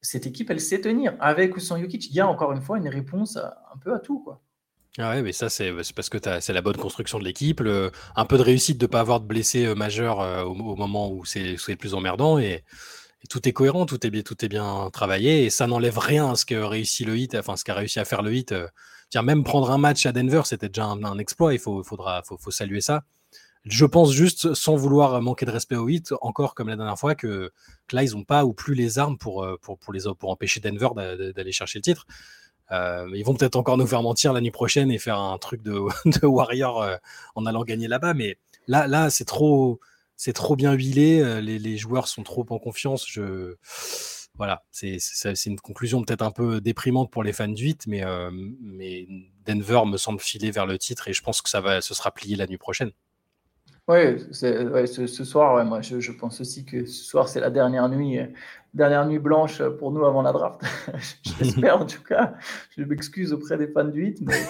cette 0.00 0.26
équipe, 0.26 0.50
elle 0.50 0.60
sait 0.60 0.80
tenir. 0.80 1.14
Avec 1.20 1.56
ou 1.56 1.60
sans 1.60 1.78
Jokic, 1.78 2.06
il 2.08 2.14
y 2.14 2.20
a 2.20 2.28
encore 2.28 2.52
une 2.52 2.62
fois 2.62 2.78
une 2.78 2.88
réponse 2.88 3.36
un 3.36 3.78
peu 3.82 3.94
à 3.94 3.98
tout. 3.98 4.20
Quoi. 4.20 4.40
Ah 4.98 5.10
ouais, 5.10 5.22
mais 5.22 5.32
ça, 5.32 5.50
c'est 5.50 5.72
parce 5.94 6.08
que 6.08 6.18
c'est 6.40 6.52
la 6.52 6.62
bonne 6.62 6.76
construction 6.76 7.18
de 7.18 7.24
l'équipe, 7.24 7.62
un 8.16 8.24
peu 8.24 8.38
de 8.38 8.42
réussite 8.42 8.78
de 8.78 8.86
ne 8.86 8.90
pas 8.90 9.00
avoir 9.00 9.20
de 9.20 9.26
blessés 9.26 9.74
majeurs 9.74 10.46
au, 10.46 10.54
moment 10.54 11.12
où 11.12 11.24
c'est 11.24 11.56
le 11.68 11.76
plus 11.76 11.94
emmerdant 11.94 12.38
et, 12.38 12.64
tout 13.28 13.48
est 13.48 13.52
cohérent, 13.52 13.86
tout 13.86 14.06
est 14.06 14.10
bien, 14.10 14.22
tout 14.22 14.44
est 14.44 14.48
bien 14.48 14.88
travaillé 14.92 15.46
et 15.46 15.50
ça 15.50 15.66
n'enlève 15.66 15.98
rien 15.98 16.30
à 16.30 16.36
ce 16.36 16.46
que 16.46 16.54
réussit 16.54 17.04
le 17.04 17.16
hit, 17.16 17.34
enfin 17.34 17.56
ce 17.56 17.64
qu'a 17.64 17.74
réussi 17.74 17.98
à 17.98 18.04
faire 18.04 18.22
le 18.22 18.32
hit. 18.32 18.54
Tiens, 19.10 19.22
même 19.22 19.42
prendre 19.42 19.70
un 19.70 19.78
match 19.78 20.06
à 20.06 20.12
Denver, 20.12 20.42
c'était 20.44 20.68
déjà 20.68 20.84
un, 20.84 21.18
exploit, 21.18 21.52
il 21.52 21.58
faut, 21.58 21.82
faudra, 21.82 22.22
faut, 22.22 22.50
saluer 22.50 22.80
ça. 22.80 23.02
Je 23.66 23.84
pense 23.84 24.12
juste, 24.12 24.54
sans 24.54 24.76
vouloir 24.76 25.20
manquer 25.20 25.44
de 25.44 25.50
respect 25.50 25.76
au 25.76 25.88
hit, 25.88 26.14
encore 26.22 26.54
comme 26.54 26.68
la 26.68 26.76
dernière 26.76 26.98
fois, 26.98 27.14
que, 27.14 27.52
là, 27.92 28.04
ils 28.04 28.12
n'ont 28.12 28.24
pas 28.24 28.44
ou 28.44 28.52
plus 28.52 28.74
les 28.74 28.98
armes 28.98 29.18
pour, 29.18 29.46
pour, 29.60 29.78
pour, 29.78 29.92
les, 29.92 30.02
pour 30.18 30.30
empêcher 30.30 30.60
Denver 30.60 30.88
d'aller 31.34 31.52
chercher 31.52 31.80
le 31.80 31.82
titre. 31.82 32.06
Euh, 32.72 33.08
ils 33.14 33.24
vont 33.24 33.34
peut-être 33.34 33.56
encore 33.56 33.76
nous 33.76 33.86
faire 33.86 34.02
mentir 34.02 34.32
l'année 34.32 34.50
prochaine 34.50 34.90
et 34.90 34.98
faire 34.98 35.18
un 35.18 35.38
truc 35.38 35.62
de, 35.62 35.72
Warrior 36.26 36.82
euh, 36.82 36.96
en 37.34 37.46
allant 37.46 37.64
gagner 37.64 37.88
là-bas. 37.88 38.14
Mais 38.14 38.38
là, 38.66 38.86
là 38.86 39.10
c'est 39.10 39.24
trop, 39.24 39.80
c'est 40.16 40.32
trop 40.32 40.56
bien 40.56 40.72
huilé. 40.72 41.20
Euh, 41.20 41.40
les, 41.40 41.76
joueurs 41.76 42.08
sont 42.08 42.22
trop 42.22 42.44
en 42.50 42.58
confiance. 42.58 43.06
Je... 43.08 43.54
voilà, 44.34 44.64
c'est 44.70 44.98
une 45.46 45.60
conclusion 45.60 46.02
peut-être 46.02 46.22
un 46.22 46.32
peu 46.32 46.60
déprimante 46.60 47.10
pour 47.10 47.22
les 47.22 47.32
fans 47.32 47.48
du 47.48 47.64
8, 47.64 47.86
mais, 47.86 48.04
mais 48.60 49.06
Denver 49.46 49.82
me 49.86 49.96
semble 49.96 50.20
filer 50.20 50.50
vers 50.50 50.66
le 50.66 50.78
titre 50.78 51.08
et 51.08 51.12
je 51.12 51.22
pense 51.22 51.42
que 51.42 51.48
ça 51.48 51.60
va, 51.60 51.80
ce 51.80 51.94
sera 51.94 52.10
plié 52.10 52.36
la 52.36 52.46
nuit 52.46 52.58
prochaine. 52.58 52.90
Oui, 53.88 54.18
ce, 54.32 55.06
ce, 55.06 55.24
soir, 55.24 55.64
moi 55.64 55.80
je, 55.80 56.10
pense 56.10 56.40
aussi 56.40 56.64
que 56.64 56.86
ce 56.86 57.04
soir 57.04 57.28
c'est 57.28 57.38
la 57.38 57.50
dernière 57.50 57.88
nuit, 57.88 58.18
dernière 58.74 59.06
nuit 59.06 59.20
blanche 59.20 59.62
pour 59.78 59.92
nous 59.92 60.04
avant 60.04 60.22
la 60.22 60.32
draft. 60.32 60.60
J'espère 61.22 61.80
en 61.80 61.86
tout 61.86 62.02
cas. 62.02 62.34
Je 62.76 62.82
m'excuse 62.82 63.32
auprès 63.32 63.56
des 63.56 63.68
fans 63.68 63.84
du 63.84 64.00
8, 64.00 64.22
mais 64.22 64.42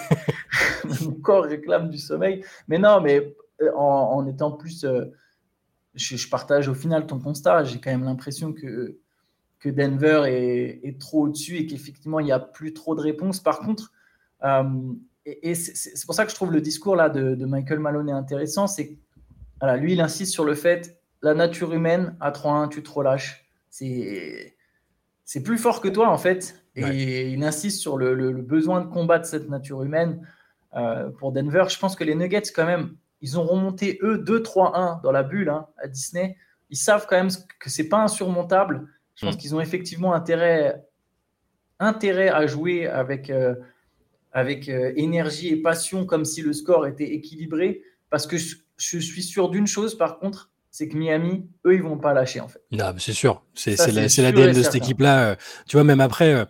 mon 1.01 1.11
corps 1.11 1.43
réclame 1.43 1.89
du 1.89 1.99
sommeil. 1.99 2.43
Mais 2.67 2.79
non, 2.79 2.99
mais 2.99 3.35
en, 3.75 3.83
en 3.83 4.25
étant 4.25 4.51
plus 4.51 4.83
je, 5.97 6.29
partage 6.29 6.67
au 6.67 6.73
final 6.73 7.05
ton 7.05 7.19
constat. 7.19 7.63
J'ai 7.63 7.79
quand 7.79 7.91
même 7.91 8.03
l'impression 8.03 8.53
que, 8.53 8.97
que 9.59 9.69
Denver 9.69 10.23
est, 10.27 10.99
trop 10.99 11.25
au-dessus 11.25 11.57
et 11.57 11.67
qu'effectivement, 11.67 12.19
il 12.19 12.25
n'y 12.25 12.31
a 12.31 12.39
plus 12.39 12.73
trop 12.73 12.95
de 12.95 13.01
réponses. 13.01 13.39
Par 13.39 13.59
contre, 13.59 13.91
euh, 14.43 14.93
et, 15.25 15.55
c'est 15.55 16.05
pour 16.05 16.15
ça 16.15 16.25
que 16.25 16.31
je 16.31 16.35
trouve 16.35 16.51
le 16.51 16.61
discours 16.61 16.95
là 16.95 17.09
de, 17.09 17.45
Michael 17.45 17.79
Malone 17.79 18.09
intéressant, 18.09 18.67
c'est 18.67 18.97
voilà, 19.59 19.77
lui, 19.77 19.93
il 19.93 20.01
insiste 20.01 20.33
sur 20.33 20.45
le 20.45 20.55
fait 20.55 20.97
la 21.21 21.33
nature 21.33 21.73
humaine 21.73 22.15
à 22.19 22.31
3-1, 22.31 22.69
tu 22.69 22.83
te 22.83 22.89
relâches. 22.89 23.45
C'est 23.69 24.55
c'est 25.25 25.43
plus 25.43 25.57
fort 25.57 25.81
que 25.81 25.89
toi 25.89 26.09
en 26.09 26.17
fait. 26.17 26.63
Et 26.75 27.31
il 27.31 27.43
insiste 27.43 27.81
sur 27.81 27.97
le, 27.97 28.31
besoin 28.33 28.81
de 28.81 28.87
combattre 28.87 29.25
cette 29.25 29.49
nature 29.49 29.83
humaine 29.83 30.25
euh, 30.75 31.09
pour 31.09 31.31
Denver. 31.31 31.65
Je 31.69 31.79
pense 31.79 31.95
que 31.95 32.03
les 32.03 32.13
Nuggets, 32.13 32.43
quand 32.55 32.67
même, 32.67 32.95
ils 33.21 33.39
ont 33.39 33.43
remonté, 33.43 33.97
eux, 34.03 34.23
2-3-1 34.23 35.01
dans 35.01 35.11
la 35.11 35.23
bulle 35.23 35.49
hein, 35.49 35.67
à 35.77 35.87
Disney. 35.87 36.37
Ils 36.69 36.77
savent 36.77 37.07
quand 37.09 37.15
même 37.15 37.31
que 37.59 37.69
c'est 37.71 37.89
pas 37.89 38.03
insurmontable. 38.03 38.87
Je 39.15 39.25
pense 39.25 39.35
mm. 39.35 39.37
qu'ils 39.39 39.55
ont 39.55 39.59
effectivement 39.59 40.13
intérêt, 40.13 40.85
intérêt 41.79 42.29
à 42.29 42.45
jouer 42.45 42.85
avec, 42.85 43.31
euh, 43.31 43.55
avec 44.31 44.69
euh, 44.69 44.93
énergie 44.95 45.49
et 45.49 45.57
passion, 45.57 46.05
comme 46.05 46.25
si 46.25 46.43
le 46.43 46.53
score 46.53 46.85
était 46.85 47.11
équilibré. 47.11 47.81
Parce 48.11 48.27
que 48.27 48.37
je, 48.37 48.55
suis 48.77 49.23
sûr 49.23 49.49
d'une 49.49 49.67
chose, 49.67 49.97
par 49.97 50.19
contre, 50.19 50.51
c'est 50.69 50.87
que 50.87 50.97
Miami, 50.97 51.49
eux, 51.65 51.73
ils 51.73 51.81
vont 51.81 51.97
pas 51.97 52.13
lâcher 52.13 52.39
en 52.39 52.47
fait. 52.47 52.61
Non, 52.71 52.93
c'est 52.99 53.13
sûr. 53.13 53.43
C'est 53.53 53.77
l'ADN 54.21 54.53
de 54.53 54.61
cette 54.61 54.75
équipe-là. 54.75 55.29
Euh, 55.29 55.35
tu 55.67 55.77
vois, 55.77 55.83
même 55.83 56.01
après, 56.01 56.45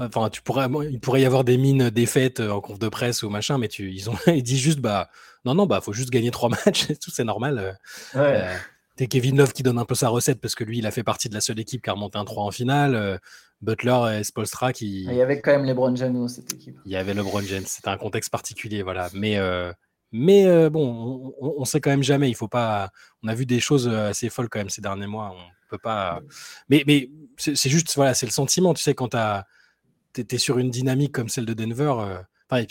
Enfin, 0.00 0.30
tu 0.30 0.42
pourrais, 0.42 0.68
il 0.90 1.00
pourrait 1.00 1.22
y 1.22 1.26
avoir 1.26 1.42
des 1.42 1.56
mines 1.56 1.90
défaites 1.90 2.40
en 2.40 2.60
conf 2.60 2.78
de 2.78 2.88
presse 2.88 3.22
ou 3.22 3.30
machin, 3.30 3.58
mais 3.58 3.68
tu, 3.68 3.90
ils 3.90 4.08
ont, 4.08 4.14
ils 4.28 4.42
disent 4.42 4.60
juste, 4.60 4.80
bah, 4.80 5.08
non, 5.44 5.54
non, 5.54 5.66
bah, 5.66 5.80
faut 5.80 5.92
juste 5.92 6.10
gagner 6.10 6.30
trois 6.30 6.48
matchs, 6.66 6.86
tout, 7.00 7.10
c'est 7.10 7.24
normal. 7.24 7.58
Euh, 7.58 7.72
euh, 8.16 8.54
t'es 8.96 9.06
Kevin 9.06 9.36
Love 9.36 9.52
qui 9.52 9.62
donne 9.62 9.78
un 9.78 9.84
peu 9.84 9.94
sa 9.94 10.08
recette 10.08 10.40
parce 10.40 10.54
que 10.54 10.64
lui, 10.64 10.78
il 10.78 10.86
a 10.86 10.90
fait 10.90 11.02
partie 11.02 11.28
de 11.28 11.34
la 11.34 11.40
seule 11.40 11.58
équipe 11.58 11.82
qui 11.82 11.90
a 11.90 11.94
remonté 11.94 12.18
un 12.18 12.24
3 12.24 12.44
en 12.44 12.50
finale. 12.50 12.94
Euh, 12.94 13.18
Butler 13.60 14.20
et 14.20 14.22
Spolstra 14.22 14.72
qui. 14.72 15.02
Il 15.02 15.14
y 15.14 15.20
avait 15.20 15.40
quand 15.40 15.50
même 15.50 15.64
LeBron 15.64 15.96
James 15.96 16.14
dans 16.14 16.28
cette 16.28 16.52
équipe. 16.52 16.78
Il 16.84 16.92
y 16.92 16.96
avait 16.96 17.12
LeBron 17.12 17.42
James. 17.42 17.64
C'était 17.66 17.88
un 17.88 17.96
contexte 17.96 18.30
particulier, 18.30 18.84
voilà. 18.84 19.08
Mais, 19.14 19.36
mais 20.12 20.70
bon, 20.70 21.34
on, 21.40 21.54
on, 21.58 21.64
sait 21.64 21.80
quand 21.80 21.90
même 21.90 22.02
jamais. 22.02 22.28
Il 22.30 22.34
faut 22.34 22.48
pas. 22.48 22.90
On 23.22 23.28
a 23.28 23.34
vu 23.34 23.46
des 23.46 23.60
choses 23.60 23.88
assez 23.88 24.30
folles 24.30 24.48
quand 24.48 24.58
même 24.58 24.70
ces 24.70 24.80
derniers 24.80 25.06
mois. 25.06 25.34
On 25.34 25.68
peut 25.70 25.78
pas. 25.78 26.20
Mais, 26.68 26.82
mais 26.86 27.10
c'est 27.36 27.68
juste, 27.68 27.94
voilà, 27.94 28.14
c'est 28.14 28.26
le 28.26 28.32
sentiment. 28.32 28.74
Tu 28.74 28.82
sais, 28.82 28.94
quand 28.94 29.14
tu 30.14 30.22
es 30.34 30.38
sur 30.38 30.58
une 30.58 30.70
dynamique 30.70 31.12
comme 31.12 31.28
celle 31.28 31.46
de 31.46 31.54
Denver 31.54 32.22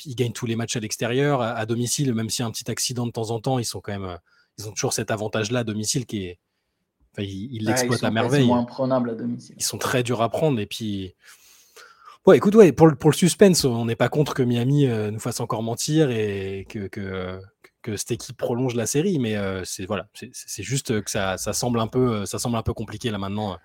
ils 0.06 0.16
gagnent 0.16 0.34
tous 0.34 0.46
les 0.46 0.56
matchs 0.56 0.76
à 0.76 0.80
l'extérieur, 0.80 1.42
à, 1.42 1.66
domicile, 1.66 2.14
même 2.14 2.30
s'il 2.30 2.44
y 2.44 2.46
a 2.46 2.48
un 2.48 2.52
petit 2.52 2.70
accident 2.70 3.06
de 3.06 3.12
temps 3.12 3.32
en 3.32 3.40
temps, 3.40 3.60
ils 3.60 3.66
sont 3.66 3.82
quand 3.82 3.92
même, 3.92 4.06
euh, 4.06 4.18
ils 4.58 4.68
ont 4.68 4.72
toujours 4.72 4.94
cet 4.94 5.12
avantage-là 5.12 5.60
à 5.60 5.64
domicile 5.64 6.06
qui 6.06 6.26
est, 6.26 6.40
ils 7.20 7.66
l'exploitent 7.66 8.04
à 8.04 8.12
merveille. 8.12 8.44
Ils 8.46 8.48
sont 8.48 8.56
imprenables 8.56 9.10
à 9.12 9.16
domicile. 9.16 9.56
Ils 9.58 9.64
sont 9.64 9.78
très 9.78 10.04
durs 10.04 10.22
à 10.22 10.30
prendre 10.30 10.60
et 10.60 10.66
puis. 10.66 11.16
Ouais, 12.28 12.36
écoute, 12.36 12.56
ouais, 12.56 12.74
pour, 12.74 12.88
le, 12.88 12.96
pour 12.96 13.10
le 13.10 13.16
suspense, 13.16 13.64
on 13.64 13.86
n'est 13.86 13.96
pas 13.96 14.10
contre 14.10 14.34
que 14.34 14.44
Miami 14.44 14.86
euh, 14.86 15.12
nous 15.12 15.20
fasse 15.20 15.40
encore 15.40 15.64
mentir 15.64 16.12
et 16.12 16.68
que, 16.68 16.88
que, 16.88 17.40
que, 17.82 17.96
cette 17.96 18.12
équipe 18.12 18.36
prolonge 18.36 18.76
la 18.76 18.86
série, 18.86 19.18
mais 19.18 19.38
euh, 19.38 19.62
c'est 19.64 19.86
voilà, 19.86 20.08
c'est 20.14 20.62
juste 20.62 21.02
que 21.02 21.10
ça, 21.10 21.38
ça, 21.38 21.54
semble 21.54 21.80
un 21.80 21.88
peu, 21.88 22.26
ça 22.26 22.38
semble 22.38 22.58
un 22.58 22.64
peu 22.64 22.74
compliqué 22.74 23.12
là 23.12 23.18
maintenant. 23.18 23.56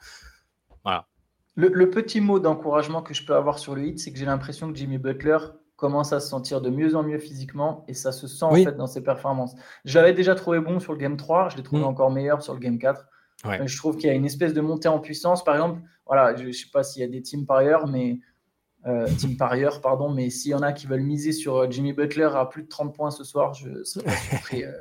Voilà. 0.85 1.09
Le, 1.57 1.70
le 1.75 1.90
petit 1.90 2.20
mot 2.20 2.38
d'encouragement 2.38 3.03
que 3.03 3.14
je 3.14 3.27
peux 3.27 3.35
avoir 3.35 3.59
sur 3.59 3.75
le 3.75 3.85
hit, 3.85 3.98
c'est 3.98 4.12
que 4.12 4.18
j'ai 4.18 4.27
l'impression 4.27 4.70
que 4.70 4.79
Jimmy 4.79 4.98
Butler 4.98 5.38
commence 5.75 6.12
à 6.12 6.20
se 6.20 6.29
sentir 6.29 6.61
de 6.61 6.70
mieux 6.70 6.94
en 6.94 7.03
mieux 7.03 7.18
physiquement 7.18 7.85
et 7.88 7.94
ça 7.94 8.12
se 8.12 8.29
sent 8.29 8.44
en 8.44 8.55
fait 8.55 8.77
dans 8.77 8.87
ses 8.87 9.03
performances. 9.03 9.57
Je 9.85 9.98
l'avais 9.98 10.12
déjà 10.12 10.37
trouvé 10.37 10.61
bon 10.61 10.79
sur 10.79 10.92
le 10.92 10.98
game 11.01 11.16
3, 11.16 11.48
je 11.48 11.57
l'ai 11.57 11.64
trouvé 11.64 11.83
mm. 11.83 11.87
encore 11.87 12.12
meilleur 12.12 12.42
sur 12.42 12.55
le 12.55 12.61
game 12.61 12.79
4. 12.79 13.05
Je 13.64 13.77
trouve 13.77 13.96
qu'il 13.96 14.07
y 14.07 14.11
a 14.11 14.14
une 14.14 14.25
espèce 14.25 14.55
de 14.55 14.61
montée 14.61 14.87
en 14.87 15.01
puissance. 15.01 15.42
Par 15.42 15.57
exemple, 15.57 15.81
voilà, 16.07 16.37
je 16.37 16.46
ne 16.46 16.53
sais 16.53 16.68
pas 16.72 16.85
s'il 16.85 17.03
y 17.03 17.05
a 17.05 17.09
des 17.09 17.22
teams 17.22 17.44
par 17.44 17.57
ailleurs, 17.57 17.88
mais 17.88 18.20
euh, 18.87 19.07
ailleurs, 19.40 19.81
pardon, 19.81 20.11
mais 20.11 20.31
s'il 20.31 20.51
y 20.51 20.55
en 20.55 20.62
a 20.62 20.73
qui 20.73 20.87
veulent 20.87 21.03
miser 21.03 21.33
sur 21.33 21.57
euh, 21.57 21.66
Jimmy 21.71 21.92
Butler 21.92 22.31
à 22.35 22.47
plus 22.47 22.62
de 22.62 22.68
30 22.68 22.95
points 22.95 23.11
ce 23.11 23.25
soir, 23.25 23.55
je 23.55 23.85
serais 23.85 24.05
pas 24.05 24.16
surpris. 24.16 24.64
Euh, 24.64 24.73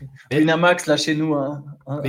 Winamax, 0.32 0.86
là, 0.86 0.96
chez 0.96 1.14
nous. 1.14 1.34
Hein, 1.34 1.64
hein. 1.86 2.00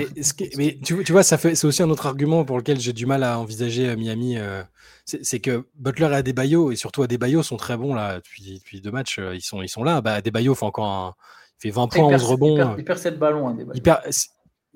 Mais, 0.57 0.77
tu, 0.83 1.11
vois, 1.11 1.23
ça 1.23 1.37
fait, 1.37 1.55
c'est 1.55 1.67
aussi 1.67 1.83
un 1.83 1.89
autre 1.89 2.05
argument 2.05 2.45
pour 2.45 2.57
lequel 2.57 2.79
j'ai 2.79 2.93
du 2.93 3.05
mal 3.05 3.23
à 3.23 3.39
envisager 3.39 3.89
euh, 3.89 3.95
Miami. 3.95 4.37
Euh, 4.37 4.63
c'est 5.05 5.39
que 5.39 5.65
Butler 5.75 6.07
et 6.11 6.15
Adebayo, 6.15 6.71
et 6.71 6.75
surtout 6.75 7.03
Adebayo, 7.03 7.41
sont 7.41 7.57
très 7.57 7.77
bons 7.77 7.93
là 7.93 8.15
depuis, 8.15 8.59
depuis 8.59 8.81
deux 8.81 8.91
matchs. 8.91 9.19
Euh, 9.19 9.35
ils 9.35 9.41
sont, 9.41 9.61
ils 9.61 9.69
sont 9.69 9.83
là. 9.83 10.01
Bah, 10.01 10.15
Adebayo 10.15 10.53
fait 10.53 10.65
encore 10.65 10.87
un, 10.87 11.15
fait 11.59 11.69
20 11.69 11.87
points, 11.87 12.03
11 12.03 12.23
rebonds. 12.23 12.75
Il 12.77 12.83
perd, 12.83 12.99
7 12.99 13.17
ballons. 13.17 13.47
Hein, 13.47 13.57
il, 13.73 13.81
perd, 13.81 14.01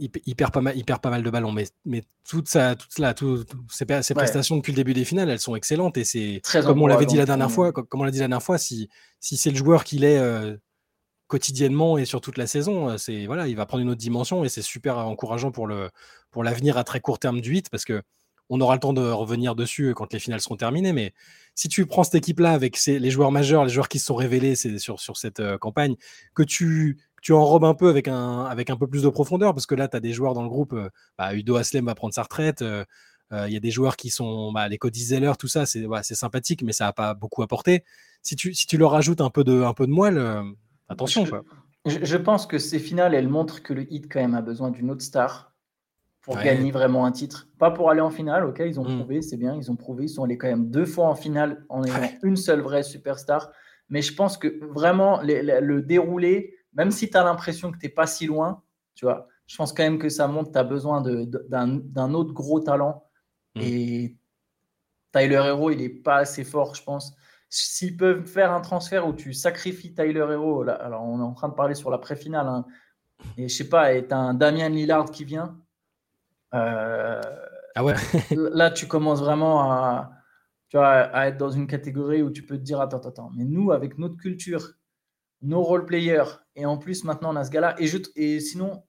pas 0.10 0.62
mal, 0.62 0.78
il 0.78 0.86
perd 0.86 1.02
pas 1.02 1.10
mal 1.10 1.24
de 1.24 1.30
ballons, 1.30 1.52
mais, 1.52 1.68
mais 1.86 2.04
toute 2.28 2.48
ça, 2.48 2.76
toute 2.76 2.90
tout, 3.16 3.46
ces, 3.70 3.86
prestations 3.86 4.58
depuis 4.58 4.72
le 4.72 4.78
début 4.78 4.94
des 4.94 5.06
finales, 5.06 5.30
elles 5.30 5.40
sont 5.40 5.56
excellentes 5.56 5.98
et 5.98 6.04
c'est 6.04 6.42
comme 6.64 6.82
on 6.82 6.88
l'avait 6.88 7.06
dit 7.06 7.18
la 7.18 7.26
dernière 7.26 7.52
fois, 7.52 7.72
comme 7.72 8.02
on 8.02 8.04
l'a 8.04 8.12
dit 8.12 8.20
la 8.20 8.28
dernière 8.28 8.44
fois, 8.44 8.58
si, 8.58 8.90
si 9.20 9.38
c'est 9.38 9.52
le 9.52 9.58
joueur 9.58 9.84
qu'il 9.84 10.04
est 10.04 10.20
quotidiennement 11.32 11.98
et 11.98 12.04
sur 12.04 12.20
toute 12.20 12.38
la 12.38 12.46
saison. 12.46 12.90
Euh, 12.90 12.98
c'est 12.98 13.26
voilà, 13.26 13.48
il 13.48 13.56
va 13.56 13.66
prendre 13.66 13.82
une 13.82 13.90
autre 13.90 14.00
dimension 14.00 14.44
et 14.44 14.50
c'est 14.50 14.62
super 14.62 14.98
encourageant 14.98 15.52
pour 15.52 15.66
le 15.66 15.90
pour 16.30 16.44
l'avenir 16.44 16.78
à 16.78 16.84
très 16.84 17.00
court 17.00 17.20
terme 17.20 17.40
du 17.40 17.52
8 17.52 17.70
parce 17.70 17.86
que 17.86 18.04
on 18.50 18.60
aura 18.60 18.74
le 18.74 18.82
temps 18.82 18.92
de 18.92 19.02
revenir 19.02 19.56
dessus 19.56 19.94
quand 19.96 20.12
les 20.12 20.20
finales 20.20 20.42
seront 20.42 20.58
terminées. 20.58 20.92
Mais 20.92 21.14
si 21.56 21.70
tu 21.70 21.86
prends 21.86 22.04
cette 22.04 22.16
équipe-là 22.16 22.52
avec 22.52 22.78
les 22.86 23.10
joueurs 23.10 23.32
majeurs, 23.32 23.64
les 23.64 23.72
joueurs 23.72 23.88
qui 23.88 23.98
se 23.98 24.08
sont 24.08 24.16
révélés 24.16 24.56
sur, 24.56 25.00
sur 25.00 25.16
cette 25.16 25.40
euh, 25.40 25.58
campagne, 25.58 25.96
que 26.36 26.44
tu, 26.44 26.98
tu 27.22 27.34
enrobes 27.34 27.66
un 27.66 27.74
peu 27.74 27.90
avec 27.90 28.08
un, 28.08 28.46
avec 28.46 28.70
un 28.70 28.78
peu 28.78 28.88
plus 28.88 29.04
de 29.04 29.10
profondeur, 29.10 29.54
parce 29.54 29.66
que 29.66 29.76
là, 29.76 29.88
tu 29.88 29.96
as 29.96 30.00
des 30.00 30.14
joueurs 30.14 30.34
dans 30.34 30.44
le 30.44 30.50
groupe, 30.50 30.74
euh, 30.74 30.90
bah, 31.18 31.34
Udo 31.36 31.56
Aslem 31.56 31.86
va 31.86 31.96
prendre 31.96 32.14
sa 32.14 32.24
retraite, 32.24 32.64
il 33.34 33.54
y 33.54 33.56
a 33.56 33.62
des 33.62 33.72
joueurs 33.72 33.96
qui 33.96 34.10
sont, 34.10 34.52
bah, 34.52 34.68
les 34.68 34.78
Cody 34.78 35.06
Zeller, 35.06 35.34
tout 35.40 35.48
ça, 35.48 35.66
c'est 35.66 36.16
sympathique, 36.16 36.64
mais 36.64 36.74
ça 36.74 36.86
n'a 36.86 36.94
pas 36.94 37.14
beaucoup 37.14 37.42
apporté. 37.44 37.86
Si 38.24 38.36
tu, 38.36 38.54
si 38.54 38.68
tu 38.68 38.78
leur 38.78 38.94
ajoutes 38.94 39.22
un 39.22 39.30
peu 39.30 39.46
de, 39.46 39.62
un 39.64 39.74
peu 39.74 39.88
de 39.88 39.92
moelle, 39.92 40.20
Attention. 40.92 41.26
Je, 41.86 42.04
je, 42.04 42.18
pense 42.18 42.46
que 42.46 42.58
ces 42.58 42.78
finales, 42.78 43.16
elles 43.16 43.30
montrent 43.30 43.64
que 43.64 43.74
le 43.74 43.92
hit, 43.92 44.12
quand 44.12 44.20
même, 44.20 44.36
a 44.36 44.42
besoin 44.42 44.72
d'une 44.72 44.92
autre 44.92 45.02
star 45.02 45.52
pour 46.22 46.36
gagner 46.36 46.72
vraiment 46.72 47.06
un 47.06 47.12
titre. 47.12 47.48
Pas 47.58 47.72
pour 47.72 47.90
aller 47.90 48.02
en 48.02 48.12
finale, 48.12 48.46
ok, 48.46 48.62
ils 48.66 48.80
ont 48.80 48.88
mm. 48.88 48.98
prouvé, 49.00 49.22
c'est 49.22 49.38
bien, 49.38 49.56
ils 49.56 49.72
ont 49.72 49.76
prouvé, 49.76 50.06
ils 50.06 50.10
sont 50.10 50.24
allés 50.24 50.38
quand 50.38 50.50
même 50.50 50.70
deux 50.70 50.86
fois 50.86 51.08
en 51.08 51.16
finale 51.16 51.66
en 51.70 51.84
ayant 51.84 52.12
une 52.24 52.36
seule 52.36 52.62
vraie 52.62 52.84
superstar. 52.84 53.52
Mais 53.90 54.02
je 54.02 54.14
pense 54.14 54.38
que 54.38 54.60
vraiment, 54.74 55.22
le 55.24 55.80
déroulé, 55.80 56.54
même 56.74 56.92
si 56.92 57.10
tu 57.10 57.18
as 57.18 57.24
l'impression 57.24 57.72
que 57.72 57.78
tu 57.78 57.86
n'es 57.86 57.92
pas 57.92 58.08
si 58.08 58.26
loin, 58.26 58.64
tu 58.96 59.06
vois, 59.06 59.28
je 59.48 59.56
pense 59.56 59.74
quand 59.74 59.84
même 59.84 60.00
que 60.00 60.10
ça 60.10 60.28
montre 60.28 60.50
que 60.50 60.54
tu 60.54 60.60
as 60.60 60.64
besoin 60.64 61.02
d'un 61.02 62.14
autre 62.14 62.34
gros 62.34 62.60
talent. 62.60 63.06
Mm. 63.56 63.62
Et 63.62 64.18
Tyler 65.12 65.44
Hero, 65.46 65.72
il 65.72 65.80
n'est 65.80 65.90
pas 65.90 66.18
assez 66.18 66.44
fort, 66.44 66.76
je 66.76 66.84
pense 66.84 67.16
s'ils 67.54 67.98
peuvent 67.98 68.26
faire 68.26 68.54
un 68.54 68.62
transfert 68.62 69.06
où 69.06 69.14
tu 69.14 69.34
sacrifies 69.34 69.94
Tyler 69.94 70.26
Hero, 70.32 70.64
là, 70.64 70.74
alors 70.74 71.04
on 71.04 71.20
est 71.20 71.24
en 71.24 71.34
train 71.34 71.50
de 71.50 71.54
parler 71.54 71.76
sur 71.76 71.92
la 71.92 71.98
pré-finale, 71.98 72.48
hein, 72.48 72.66
et 73.38 73.50
je 73.50 73.56
sais 73.56 73.68
pas, 73.68 73.94
et 73.94 74.08
tu 74.08 74.14
un 74.14 74.34
Damien 74.34 74.70
Lillard 74.70 75.12
qui 75.12 75.26
vient, 75.26 75.60
euh, 76.56 77.22
ah 77.76 77.84
ouais. 77.84 77.96
là 78.32 78.72
tu 78.72 78.88
commences 78.88 79.20
vraiment 79.20 79.70
à, 79.70 80.12
tu 80.70 80.78
vois, 80.78 80.88
à 80.88 81.28
être 81.28 81.38
dans 81.38 81.50
une 81.50 81.68
catégorie 81.68 82.22
où 82.22 82.32
tu 82.32 82.46
peux 82.46 82.58
te 82.58 82.64
dire 82.64 82.80
attends, 82.80 83.06
attends, 83.06 83.32
mais 83.36 83.44
nous, 83.44 83.74
avec 83.74 83.98
notre 83.98 84.16
culture, 84.16 84.72
nos 85.42 85.64
role-players, 85.64 86.40
et 86.56 86.66
en 86.66 86.78
plus 86.78 87.04
maintenant 87.04 87.34
on 87.34 87.36
a 87.36 87.44
ce 87.44 87.52
gars-là, 87.52 87.76
et, 87.80 87.90
et 88.16 88.40
sinon, 88.40 88.84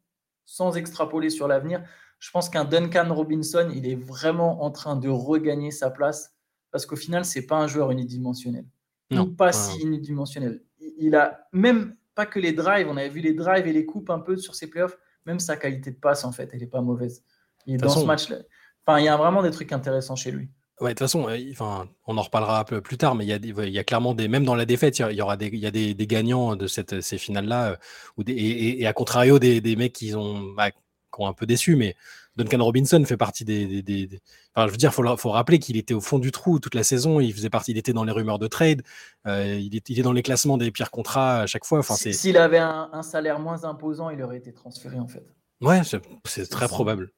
sans 0.45 0.77
extrapoler 0.77 1.31
sur 1.31 1.49
l'avenir, 1.49 1.83
je 2.19 2.31
pense 2.31 2.49
qu'un 2.49 2.65
Duncan 2.65 3.13
Robinson, 3.13 3.71
il 3.75 3.87
est 3.87 3.97
vraiment 3.97 4.63
en 4.63 4.71
train 4.71 4.97
de 4.97 5.09
regagner 5.09 5.71
sa 5.71 5.91
place 5.91 6.37
parce 6.73 6.87
qu'au 6.87 6.97
final, 6.97 7.25
c'est 7.25 7.47
pas 7.47 7.57
un 7.57 7.67
joueur 7.69 7.91
unidimensionnel. 7.91 8.65
Non. 9.11 9.27
pas 9.27 9.53
si 9.53 9.83
unidimensionnel. 9.83 10.63
Il 10.79 11.15
a 11.17 11.47
même 11.53 11.97
pas 12.15 12.25
que 12.25 12.39
les 12.39 12.53
drives, 12.53 12.89
on 12.89 12.97
avait 12.97 13.11
vu 13.11 13.21
les 13.21 13.35
drives 13.35 13.67
et 13.67 13.73
les 13.73 13.85
coupes 13.85 14.09
un 14.09 14.21
peu 14.21 14.39
sur 14.39 14.55
ses 14.55 14.71
playoffs, 14.71 14.97
même 15.27 15.39
sa 15.39 15.57
qualité 15.57 15.91
de 15.91 15.97
passe, 15.97 16.25
en 16.25 16.33
fait, 16.33 16.49
elle 16.55 16.61
n'est 16.61 16.67
pas 16.67 16.81
mauvaise. 16.81 17.23
Et 17.67 17.77
dans 17.77 17.91
ce 17.91 18.07
match-là, 18.07 18.39
enfin, 18.87 18.99
il 19.01 19.05
y 19.05 19.09
a 19.09 19.17
vraiment 19.19 19.43
des 19.43 19.51
trucs 19.51 19.71
intéressants 19.71 20.17
chez 20.17 20.31
lui. 20.31 20.49
Ouais, 20.83 20.89
de 20.89 20.95
toute 20.95 20.99
façon, 20.99 21.29
euh, 21.29 21.39
enfin, 21.53 21.89
on 22.09 22.19
en 22.19 22.23
reparlera 22.23 22.65
plus 22.65 22.99
tard, 22.99 23.15
mais 23.15 23.25
il 23.25 23.29
y, 23.29 23.33
a 23.33 23.37
il 23.37 23.73
y 23.73 23.79
a 23.79 23.85
clairement 23.85 24.15
des, 24.15 24.27
même 24.27 24.45
dans 24.45 24.57
la 24.57 24.65
défaite, 24.65 24.99
il 24.99 25.13
y 25.13 25.23
aura 25.23 25.37
des, 25.37 25.47
il 25.47 25.61
y 25.61 25.67
a 25.67 25.71
des, 25.71 25.95
gagnants 26.09 26.57
de 26.57 26.67
cette, 26.67 27.01
ces 27.01 27.19
finales-là, 27.19 27.79
euh, 28.19 28.25
et, 28.27 28.83
et, 28.83 28.87
à 28.89 28.93
contrario 28.93 29.39
des, 29.39 29.61
des 29.61 29.77
mecs 29.77 29.93
qui 29.93 30.13
ont, 30.17 30.53
bah, 30.57 30.71
ont 31.19 31.29
un 31.29 31.35
peu 31.35 31.47
déçu, 31.47 31.77
mais 31.77 31.95
Duncan 32.37 32.65
Robinson 32.65 33.05
fait 33.07 33.17
partie 33.17 33.45
des. 33.45 34.09
Enfin, 34.57 34.67
je 34.67 34.73
veux 34.73 34.77
dire, 34.77 34.91
il 34.91 34.95
faut, 34.95 35.17
faut, 35.17 35.31
rappeler 35.31 35.61
qu'il 35.61 35.77
était 35.77 35.95
au 35.95 36.01
fond 36.01 36.19
du 36.19 36.33
trou 36.33 36.59
toute 36.59 36.75
la 36.75 36.83
saison. 36.83 37.21
Il 37.21 37.33
faisait 37.33 37.51
partie, 37.51 37.71
il 37.71 37.79
était 37.79 37.93
dans 37.93 38.05
les 38.05 38.13
rumeurs 38.13 38.41
de 38.41 38.49
trade. 38.49 38.83
Euh, 39.29 39.59
il, 39.61 39.77
est, 39.77 39.89
il, 39.89 40.01
est, 40.01 40.03
dans 40.03 40.13
les 40.13 40.23
classements 40.23 40.57
des 40.57 40.73
pires 40.73 40.91
contrats 40.91 41.43
à 41.43 41.47
chaque 41.47 41.65
fois. 41.65 41.79
Enfin, 41.79 41.95
S'il 41.95 42.37
avait 42.37 42.59
un, 42.59 43.03
salaire 43.03 43.39
moins 43.39 43.65
imposant, 43.65 44.11
il 44.11 44.21
aurait 44.21 44.39
été 44.39 44.53
transféré 44.53 44.99
en 44.99 45.07
fait. 45.09 45.25
Ouais, 45.61 45.83
c'est 46.25 46.49
très 46.49 46.67
probable. 46.67 47.13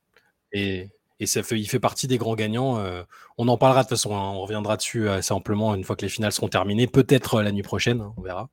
Et, 0.53 0.91
et 1.21 1.27
ça 1.27 1.43
fait, 1.43 1.59
il 1.59 1.67
fait 1.67 1.81
partie 1.81 2.07
des 2.07 2.19
grands 2.19 2.35
gagnants. 2.35 2.79
Euh, 2.79 3.03
on 3.39 3.49
en 3.49 3.57
parlera 3.57 3.83
de 3.83 3.89
toute 3.89 3.97
façon. 3.97 4.15
Hein. 4.17 4.33
on 4.35 4.41
reviendra 4.41 4.77
dessus 4.77 5.09
assez 5.09 5.33
amplement 5.33 5.75
une 5.75 5.85
fois 5.85 5.97
que 5.97 6.03
les 6.03 6.09
finales 6.09 6.33
seront 6.33 6.49
terminées. 6.49 6.87
Peut-être 6.87 7.43
la 7.43 7.53
nuit 7.53 7.63
prochaine. 7.63 8.01
Hein, 8.01 8.13
on 8.17 8.23
verra 8.23 8.49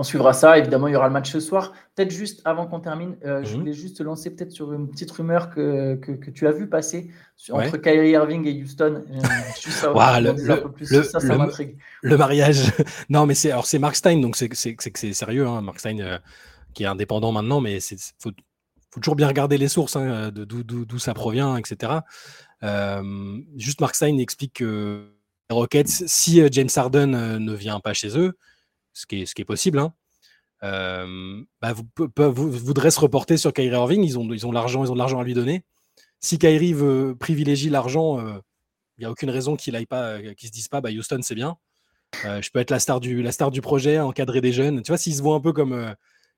on 0.00 0.02
suivra 0.02 0.32
ça. 0.32 0.56
Évidemment, 0.56 0.88
il 0.88 0.92
y 0.92 0.96
aura 0.96 1.08
le 1.08 1.12
match 1.12 1.30
ce 1.30 1.40
soir. 1.40 1.74
Peut-être 1.94 2.10
juste 2.10 2.40
avant 2.46 2.66
qu'on 2.66 2.80
termine, 2.80 3.16
euh, 3.26 3.44
je 3.44 3.52
mhm. 3.52 3.60
voulais 3.60 3.72
juste 3.74 3.98
te 3.98 4.02
lancer 4.02 4.34
peut-être 4.34 4.50
sur 4.50 4.72
une 4.72 4.88
petite 4.88 5.10
rumeur 5.10 5.50
que, 5.50 5.96
que, 5.96 6.30
tu 6.30 6.46
as 6.46 6.52
vu 6.52 6.68
passer 6.68 7.10
entre 7.50 7.76
Kyrie 7.76 8.12
Irving 8.12 8.46
et 8.46 8.62
Houston. 8.62 9.04
le, 12.02 12.16
mariage. 12.16 12.72
non, 13.10 13.26
mais 13.26 13.34
c'est 13.34 13.50
alors 13.50 13.66
c'est 13.66 13.78
Mark 13.78 13.94
Stein, 13.94 14.20
donc 14.20 14.36
c'est 14.36 14.48
c'est 14.54 15.12
sérieux. 15.12 15.46
Hein, 15.46 15.60
Mark 15.60 15.78
Stein 15.78 15.98
euh, 15.98 16.18
qui 16.72 16.84
est 16.84 16.86
indépendant 16.86 17.32
maintenant, 17.32 17.60
mais 17.60 17.76
il 17.76 17.98
faut, 18.18 18.30
faut, 18.90 19.00
toujours 19.00 19.16
bien 19.16 19.28
regarder 19.28 19.58
les 19.58 19.68
sources 19.68 19.96
hein, 19.96 20.30
d'où 20.32 20.98
ça 20.98 21.14
provient, 21.14 21.56
etc. 21.56 21.92
Euh, 22.62 23.40
juste 23.56 23.80
Mark 23.80 23.94
Stein 23.94 24.18
explique 24.18 24.54
que 24.54 25.12
les 25.48 25.54
Rockets, 25.54 25.88
si 25.88 26.42
James 26.52 26.68
Harden 26.74 27.38
ne 27.38 27.54
vient 27.54 27.80
pas 27.80 27.94
chez 27.94 28.18
eux, 28.18 28.36
ce 28.92 29.06
qui 29.06 29.22
est, 29.22 29.44
possible, 29.44 29.82
vous, 30.62 32.50
voudrez 32.50 32.90
se 32.90 33.00
reporter 33.00 33.36
sur 33.36 33.52
Kyrie 33.52 33.76
Irving. 33.76 34.02
Ils 34.04 34.18
ont, 34.18 34.30
ils 34.32 34.46
ont 34.46 34.52
l'argent, 34.52 34.84
ils 34.84 34.90
ont 34.90 34.94
de 34.94 34.98
l'argent 34.98 35.20
à 35.20 35.24
lui 35.24 35.34
donner. 35.34 35.64
Si 36.20 36.38
Kyrie 36.38 36.74
veut 36.74 37.16
privilégier 37.18 37.70
l'argent, 37.70 38.20
il 38.20 39.00
n'y 39.00 39.06
a 39.06 39.10
aucune 39.10 39.30
raison 39.30 39.56
qu'il 39.56 39.74
aille 39.74 39.86
pas, 39.86 40.20
qu'il 40.34 40.48
se 40.48 40.52
dise 40.52 40.68
pas, 40.68 40.80
bah, 40.80 40.90
Houston 40.90 41.20
c'est 41.22 41.34
bien. 41.34 41.56
je 42.22 42.50
peux 42.50 42.58
être 42.58 42.70
la 42.70 42.78
star 42.78 43.00
du, 43.00 43.22
la 43.22 43.32
star 43.32 43.50
du 43.50 43.60
projet, 43.60 43.98
encadrer 43.98 44.40
des 44.40 44.52
jeunes. 44.52 44.82
Tu 44.82 44.90
vois, 44.90 44.98
s'il 44.98 45.14
se 45.14 45.22
voit 45.22 45.34
un 45.34 45.40
peu 45.40 45.52
comme, 45.52 45.94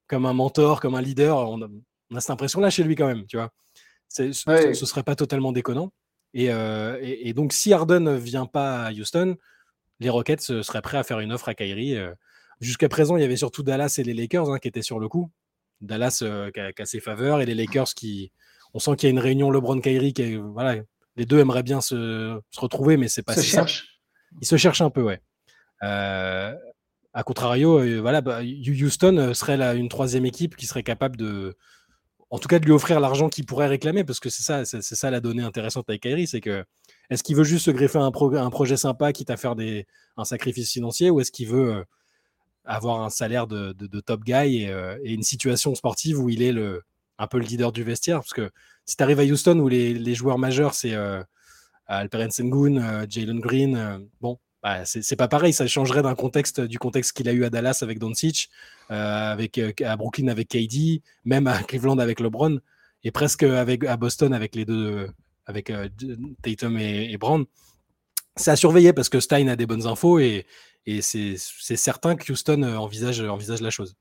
comme 0.07 0.27
un 0.27 0.33
mentor, 0.33 0.81
comme 0.81 0.95
un 0.95 1.03
leader, 1.03 1.37
on 1.51 1.61
a, 2.16 2.20
cette 2.20 2.31
impression-là 2.31 2.70
chez 2.70 2.85
lui 2.85 2.96
quand 2.96 3.07
même. 3.07 3.27
Tu 3.27 3.37
vois, 3.37 3.51
ce, 4.09 4.22
ne 4.22 4.72
serait 4.72 5.03
pas 5.03 5.16
totalement 5.16 5.53
déconnant. 5.53 5.92
Et, 6.35 6.46
et, 6.48 7.35
donc, 7.35 7.53
si 7.53 7.72
Harden 7.75 8.01
ne 8.01 8.14
vient 8.14 8.46
pas 8.46 8.87
à 8.87 8.92
Houston, 8.92 9.37
les 10.01 10.09
Rockets 10.09 10.40
seraient 10.40 10.81
prêts 10.81 10.96
à 10.96 11.03
faire 11.03 11.20
une 11.20 11.33
offre 11.33 11.48
à 11.48 11.55
Kyrie. 11.55 11.98
Jusqu'à 12.62 12.88
présent, 12.88 13.16
il 13.16 13.22
y 13.22 13.25
avait 13.25 13.37
surtout 13.37 13.64
Dallas 13.64 13.96
et 13.98 14.05
les 14.05 14.14
Lakers 14.14 14.48
hein, 14.48 14.59
qui 14.59 14.68
étaient 14.68 14.83
sur 14.83 15.01
le 15.01 15.09
coup. 15.09 15.31
Dallas 15.81 16.20
euh, 16.22 16.51
qui, 16.53 16.61
a, 16.61 16.87
ses 16.87 17.01
faveurs 17.01 17.40
et 17.40 17.46
les 17.46 17.57
Lakers 17.57 17.92
qui. 17.94 18.33
On 18.72 18.79
sent 18.79 18.96
qu'il 18.96 19.09
y 19.09 19.11
a 19.11 19.11
une 19.11 19.18
réunion 19.18 19.51
LeBron-Kyrie 19.51 20.14
qui 20.14 20.37
voilà, 20.37 20.77
les 21.16 21.27
deux 21.27 21.40
aimeraient 21.40 21.64
bien 21.64 21.81
se, 21.81 22.40
retrouver, 22.57 22.96
mais 22.96 23.09
c'est 23.09 23.22
pas 23.22 23.35
se 23.35 23.42
cherche. 23.42 24.01
Ils 24.40 24.46
se 24.46 24.57
cherchent 24.57 24.81
un 24.81 24.88
peu, 24.88 25.03
ouais. 25.03 25.20
Euh, 25.83 26.55
a 27.12 27.22
contrario, 27.25 27.81
euh, 27.81 28.01
voilà, 28.01 28.22
bah, 28.22 28.40
Houston 28.42 29.35
serait 29.35 29.59
là 29.59 29.75
une 29.75 29.90
troisième 29.90 30.25
équipe 30.25 30.57
qui 30.57 30.64
serait 30.64 30.85
capable 30.85 31.16
de, 31.16 31.55
en 32.33 32.38
tout 32.38 32.49
cas, 32.49 32.59
de 32.59 32.64
lui 32.64 32.73
offrir 32.73 32.99
l'argent 32.99 33.29
qu'il 33.29 33.45
pourrait 33.45 33.68
réclamer, 33.68 34.05
parce 34.05 34.18
que 34.18 34.31
c'est 34.31 34.42
ça, 34.42 34.64
c'est, 34.64 34.83
ça 34.83 35.11
la 35.11 35.21
donnée 35.21 35.42
intéressante 35.42 35.85
avec 35.90 36.01
Kyrie, 36.01 36.27
c'est 36.27 36.40
que 36.40 36.64
est-ce 37.11 37.23
qu'il 37.23 37.37
veut 37.37 37.45
juste 37.45 37.66
se 37.66 37.71
greffer 37.71 37.99
un, 37.99 38.07
un 38.11 38.51
projet 38.51 38.79
sympa, 38.79 39.12
quitte 39.12 39.29
à 39.29 39.37
faire 39.37 39.55
des, 39.55 39.87
un 40.16 40.25
sacrifice 40.25 40.73
financier, 40.73 41.11
ou 41.11 41.21
est-ce 41.21 41.31
qu'il 41.31 41.49
veut 41.49 41.85
avoir 42.64 43.03
un 43.03 43.11
salaire 43.11 43.47
de, 43.47 43.73
top 44.01 44.25
guy 44.25 44.66
euh, 44.66 44.99
et, 45.03 45.12
une 45.12 45.23
situation 45.23 45.75
sportive 45.75 46.18
où 46.18 46.31
il 46.31 46.40
est 46.40 46.53
le, 46.53 46.83
un 47.18 47.27
peu 47.27 47.38
le 47.38 47.45
leader 47.45 47.71
du 47.71 47.83
vestiaire? 47.83 48.21
Parce 48.21 48.33
que 48.33 48.51
si 48.87 48.97
tu 48.97 49.03
arrives 49.03 49.21
à 49.21 49.25
Houston 49.25 49.59
où 49.59 49.68
les, 49.68 50.14
joueurs 50.14 50.38
majeurs, 50.38 50.73
c'est 50.73 50.95
euh, 50.95 51.23
Alperen 51.87 52.31
Sengun, 52.31 52.79
euh, 52.79 53.07
Jalen 53.07 53.40
Green, 53.40 54.09
bon, 54.23 54.38
bah, 54.62 54.85
c'est 54.85 55.16
pas 55.16 55.29
pareil. 55.29 55.53
Ça 55.53 55.66
changerait 55.66 56.03
d'un 56.03 56.14
contexte, 56.14 56.61
du 56.61 56.79
contexte 56.79 57.16
qu'il 57.16 57.29
a 57.29 57.33
eu 57.33 57.44
à 57.44 57.51
Dallas 57.51 57.81
avec 57.83 57.98
Doncic, 57.98 58.48
avec, 58.88 59.59
à 59.59 59.96
Brooklyn 59.96 60.29
avec 60.29 60.48
KD, 60.48 61.03
même 61.25 61.46
à 61.46 61.62
Cleveland 61.62 61.98
avec 61.98 62.20
LeBron, 62.20 62.61
et 63.05 63.11
presque 63.11 63.42
avec, 63.42 63.85
à 63.85 63.96
Boston 63.96 64.33
avec 64.33 64.55
les 64.55 64.64
deux, 64.64 65.09
avec 65.46 65.72
Tatum 66.42 66.79
et, 66.79 67.12
et 67.12 67.18
Brown. 67.18 67.44
C'est 68.37 68.51
à 68.51 68.57
surveiller 68.57 68.92
parce 68.92 69.09
que 69.09 69.20
Stein 69.20 69.48
a 69.48 69.57
des 69.57 69.66
bonnes 69.66 69.87
infos 69.87 70.18
et, 70.18 70.46
c'est 71.01 71.37
certain 71.37 72.16
que 72.16 72.33
Houston 72.33 72.62
euh, 72.62 72.77
envisage, 72.77 73.20
envisage 73.20 73.61
la 73.61 73.70
chose. 73.70 73.94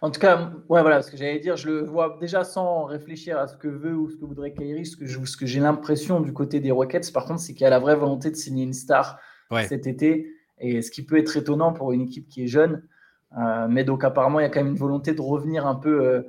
En 0.00 0.10
tout 0.10 0.20
cas, 0.20 0.52
ouais, 0.68 0.80
voilà, 0.80 1.02
ce 1.02 1.10
que 1.10 1.16
j'allais 1.16 1.38
dire, 1.38 1.56
je 1.56 1.68
le 1.68 1.84
vois 1.84 2.16
déjà 2.20 2.44
sans 2.44 2.84
réfléchir 2.84 3.38
à 3.38 3.46
ce 3.46 3.56
que 3.56 3.68
veut 3.68 3.94
ou 3.94 4.10
ce 4.10 4.16
que 4.16 4.24
voudrait 4.24 4.54
Kyrie, 4.54 4.86
ce 4.86 4.96
que 4.96 5.46
j'ai 5.46 5.60
l'impression 5.60 6.20
du 6.20 6.32
côté 6.32 6.60
des 6.60 6.70
Rockets, 6.70 7.12
par 7.12 7.26
contre, 7.26 7.40
c'est 7.40 7.52
qu'il 7.52 7.62
y 7.62 7.66
a 7.66 7.70
la 7.70 7.78
vraie 7.78 7.94
volonté 7.94 8.30
de 8.30 8.36
signer 8.36 8.64
une 8.64 8.72
star 8.72 9.18
cet 9.68 9.86
été, 9.86 10.28
et 10.58 10.82
ce 10.82 10.90
qui 10.90 11.04
peut 11.04 11.18
être 11.18 11.36
étonnant 11.36 11.72
pour 11.72 11.92
une 11.92 12.02
équipe 12.02 12.28
qui 12.28 12.44
est 12.44 12.48
jeune. 12.48 12.82
Euh, 13.36 13.66
mais 13.68 13.84
donc, 13.84 14.04
apparemment, 14.04 14.40
il 14.40 14.44
y 14.44 14.46
a 14.46 14.48
quand 14.48 14.60
même 14.60 14.72
une 14.72 14.78
volonté 14.78 15.12
de 15.12 15.20
revenir 15.20 15.66
un 15.66 15.74
peu 15.74 16.04
euh, 16.04 16.22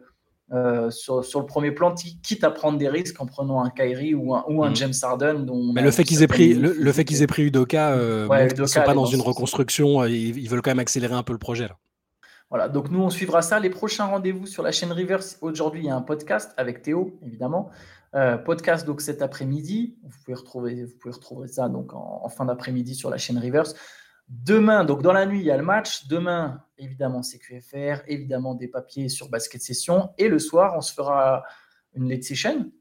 euh, 0.53 0.89
sur, 0.89 1.21
le 1.21 1.45
premier 1.45 1.71
plan, 1.71 1.93
quitte 1.93 2.43
à 2.43 2.51
prendre 2.51 2.77
des 2.77 2.87
risques 2.87 3.19
en 3.19 3.25
prenant 3.25 3.61
un 3.61 3.69
Kyrie 3.69 4.15
ou 4.15 4.33
un, 4.33 4.45
ou 4.47 4.63
un 4.63 4.69
mm. 4.69 4.75
James 4.75 4.93
Harden. 5.01 5.45
Dont 5.45 5.73
Mais 5.73 5.81
le 5.81 5.91
fait 5.91 6.03
qu'ils 6.03 6.23
aient 6.23 6.27
pris 6.27 6.53
le, 6.53 6.91
fait 6.91 7.03
qu'ils 7.03 7.21
aient 7.21 7.27
pris 7.27 7.43
Udoka, 7.43 7.91
euh, 7.91 8.27
ne 8.57 8.65
sont 8.65 8.81
pas 8.81 8.93
dans, 8.93 9.05
une 9.05 9.21
reconstruction. 9.21 10.05
Ils, 10.05 10.49
veulent 10.49 10.61
quand 10.61 10.71
même 10.71 10.79
accélérer 10.79 11.15
un 11.15 11.23
peu 11.23 11.33
le 11.33 11.39
projet. 11.39 11.67
Là. 11.67 11.77
Voilà, 12.49 12.69
donc 12.69 12.89
nous 12.89 13.01
on 13.01 13.09
suivra 13.09 13.41
ça. 13.41 13.59
Les 13.59 13.69
prochains 13.69 14.05
rendez-vous 14.05 14.45
sur 14.45 14.63
la 14.63 14.71
chaîne 14.71 14.93
Rivers. 14.93 15.23
Aujourd'hui, 15.41 15.81
il 15.81 15.85
y 15.87 15.89
a 15.89 15.95
un 15.95 16.01
podcast 16.01 16.53
avec 16.55 16.81
Théo, 16.81 17.19
évidemment. 17.21 17.69
Euh, 18.15 18.37
podcast 18.37 18.87
donc 18.87 19.01
cet 19.01 19.21
après-midi. 19.21 19.97
Vous 20.03 20.17
pouvez 20.23 20.35
retrouver, 20.35 20.85
vous 20.85 20.95
pouvez 20.97 21.13
retrouver 21.13 21.49
ça 21.49 21.67
donc 21.67 21.93
en, 21.93 22.21
en 22.23 22.29
fin 22.29 22.45
d'après-midi 22.45 22.95
sur 22.95 23.09
la 23.09 23.17
chaîne 23.17 23.37
Rivers. 23.37 23.73
Demain, 24.29 24.85
donc 24.85 25.01
dans 25.01 25.11
la 25.11 25.25
nuit, 25.25 25.39
il 25.39 25.45
y 25.45 25.51
a 25.51 25.57
le 25.57 25.63
match. 25.63 26.07
Demain, 26.07 26.63
évidemment, 26.77 27.21
CQFR, 27.21 28.03
évidemment 28.07 28.55
des 28.55 28.69
papiers 28.69 29.09
sur 29.09 29.29
Basket 29.29 29.61
Session. 29.61 30.11
Et 30.17 30.29
le 30.29 30.39
soir, 30.39 30.73
on 30.77 30.81
se 30.81 30.93
fera 30.93 31.43
une 31.95 32.09
late 32.09 32.23
session. 32.23 32.71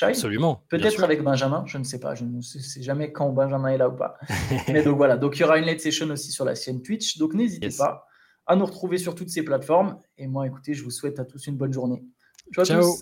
Absolument. 0.00 0.64
Peut-être 0.70 1.04
avec 1.04 1.22
Benjamin, 1.22 1.64
je 1.66 1.76
ne 1.76 1.84
sais 1.84 2.00
pas. 2.00 2.14
Je 2.14 2.24
ne 2.24 2.40
sais 2.40 2.82
jamais 2.82 3.12
quand 3.12 3.28
Benjamin 3.28 3.68
est 3.68 3.78
là 3.78 3.90
ou 3.90 3.96
pas. 3.96 4.16
Mais 4.68 4.82
donc 4.82 4.96
voilà, 4.96 5.18
donc 5.18 5.36
il 5.36 5.40
y 5.40 5.44
aura 5.44 5.58
une 5.58 5.66
late 5.66 5.80
session 5.80 6.08
aussi 6.08 6.32
sur 6.32 6.46
la 6.46 6.54
chaîne 6.54 6.80
Twitch. 6.80 7.18
Donc 7.18 7.34
n'hésitez 7.34 7.68
pas 7.76 8.06
à 8.46 8.56
nous 8.56 8.66
retrouver 8.66 8.98
sur 8.98 9.14
toutes 9.14 9.30
ces 9.30 9.42
plateformes. 9.42 9.98
Et 10.18 10.26
moi, 10.26 10.46
écoutez, 10.46 10.74
je 10.74 10.82
vous 10.82 10.90
souhaite 10.90 11.18
à 11.18 11.24
tous 11.24 11.46
une 11.46 11.56
bonne 11.56 11.72
journée. 11.72 12.04
Ciao. 12.52 12.96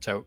Ciao. 0.00 0.26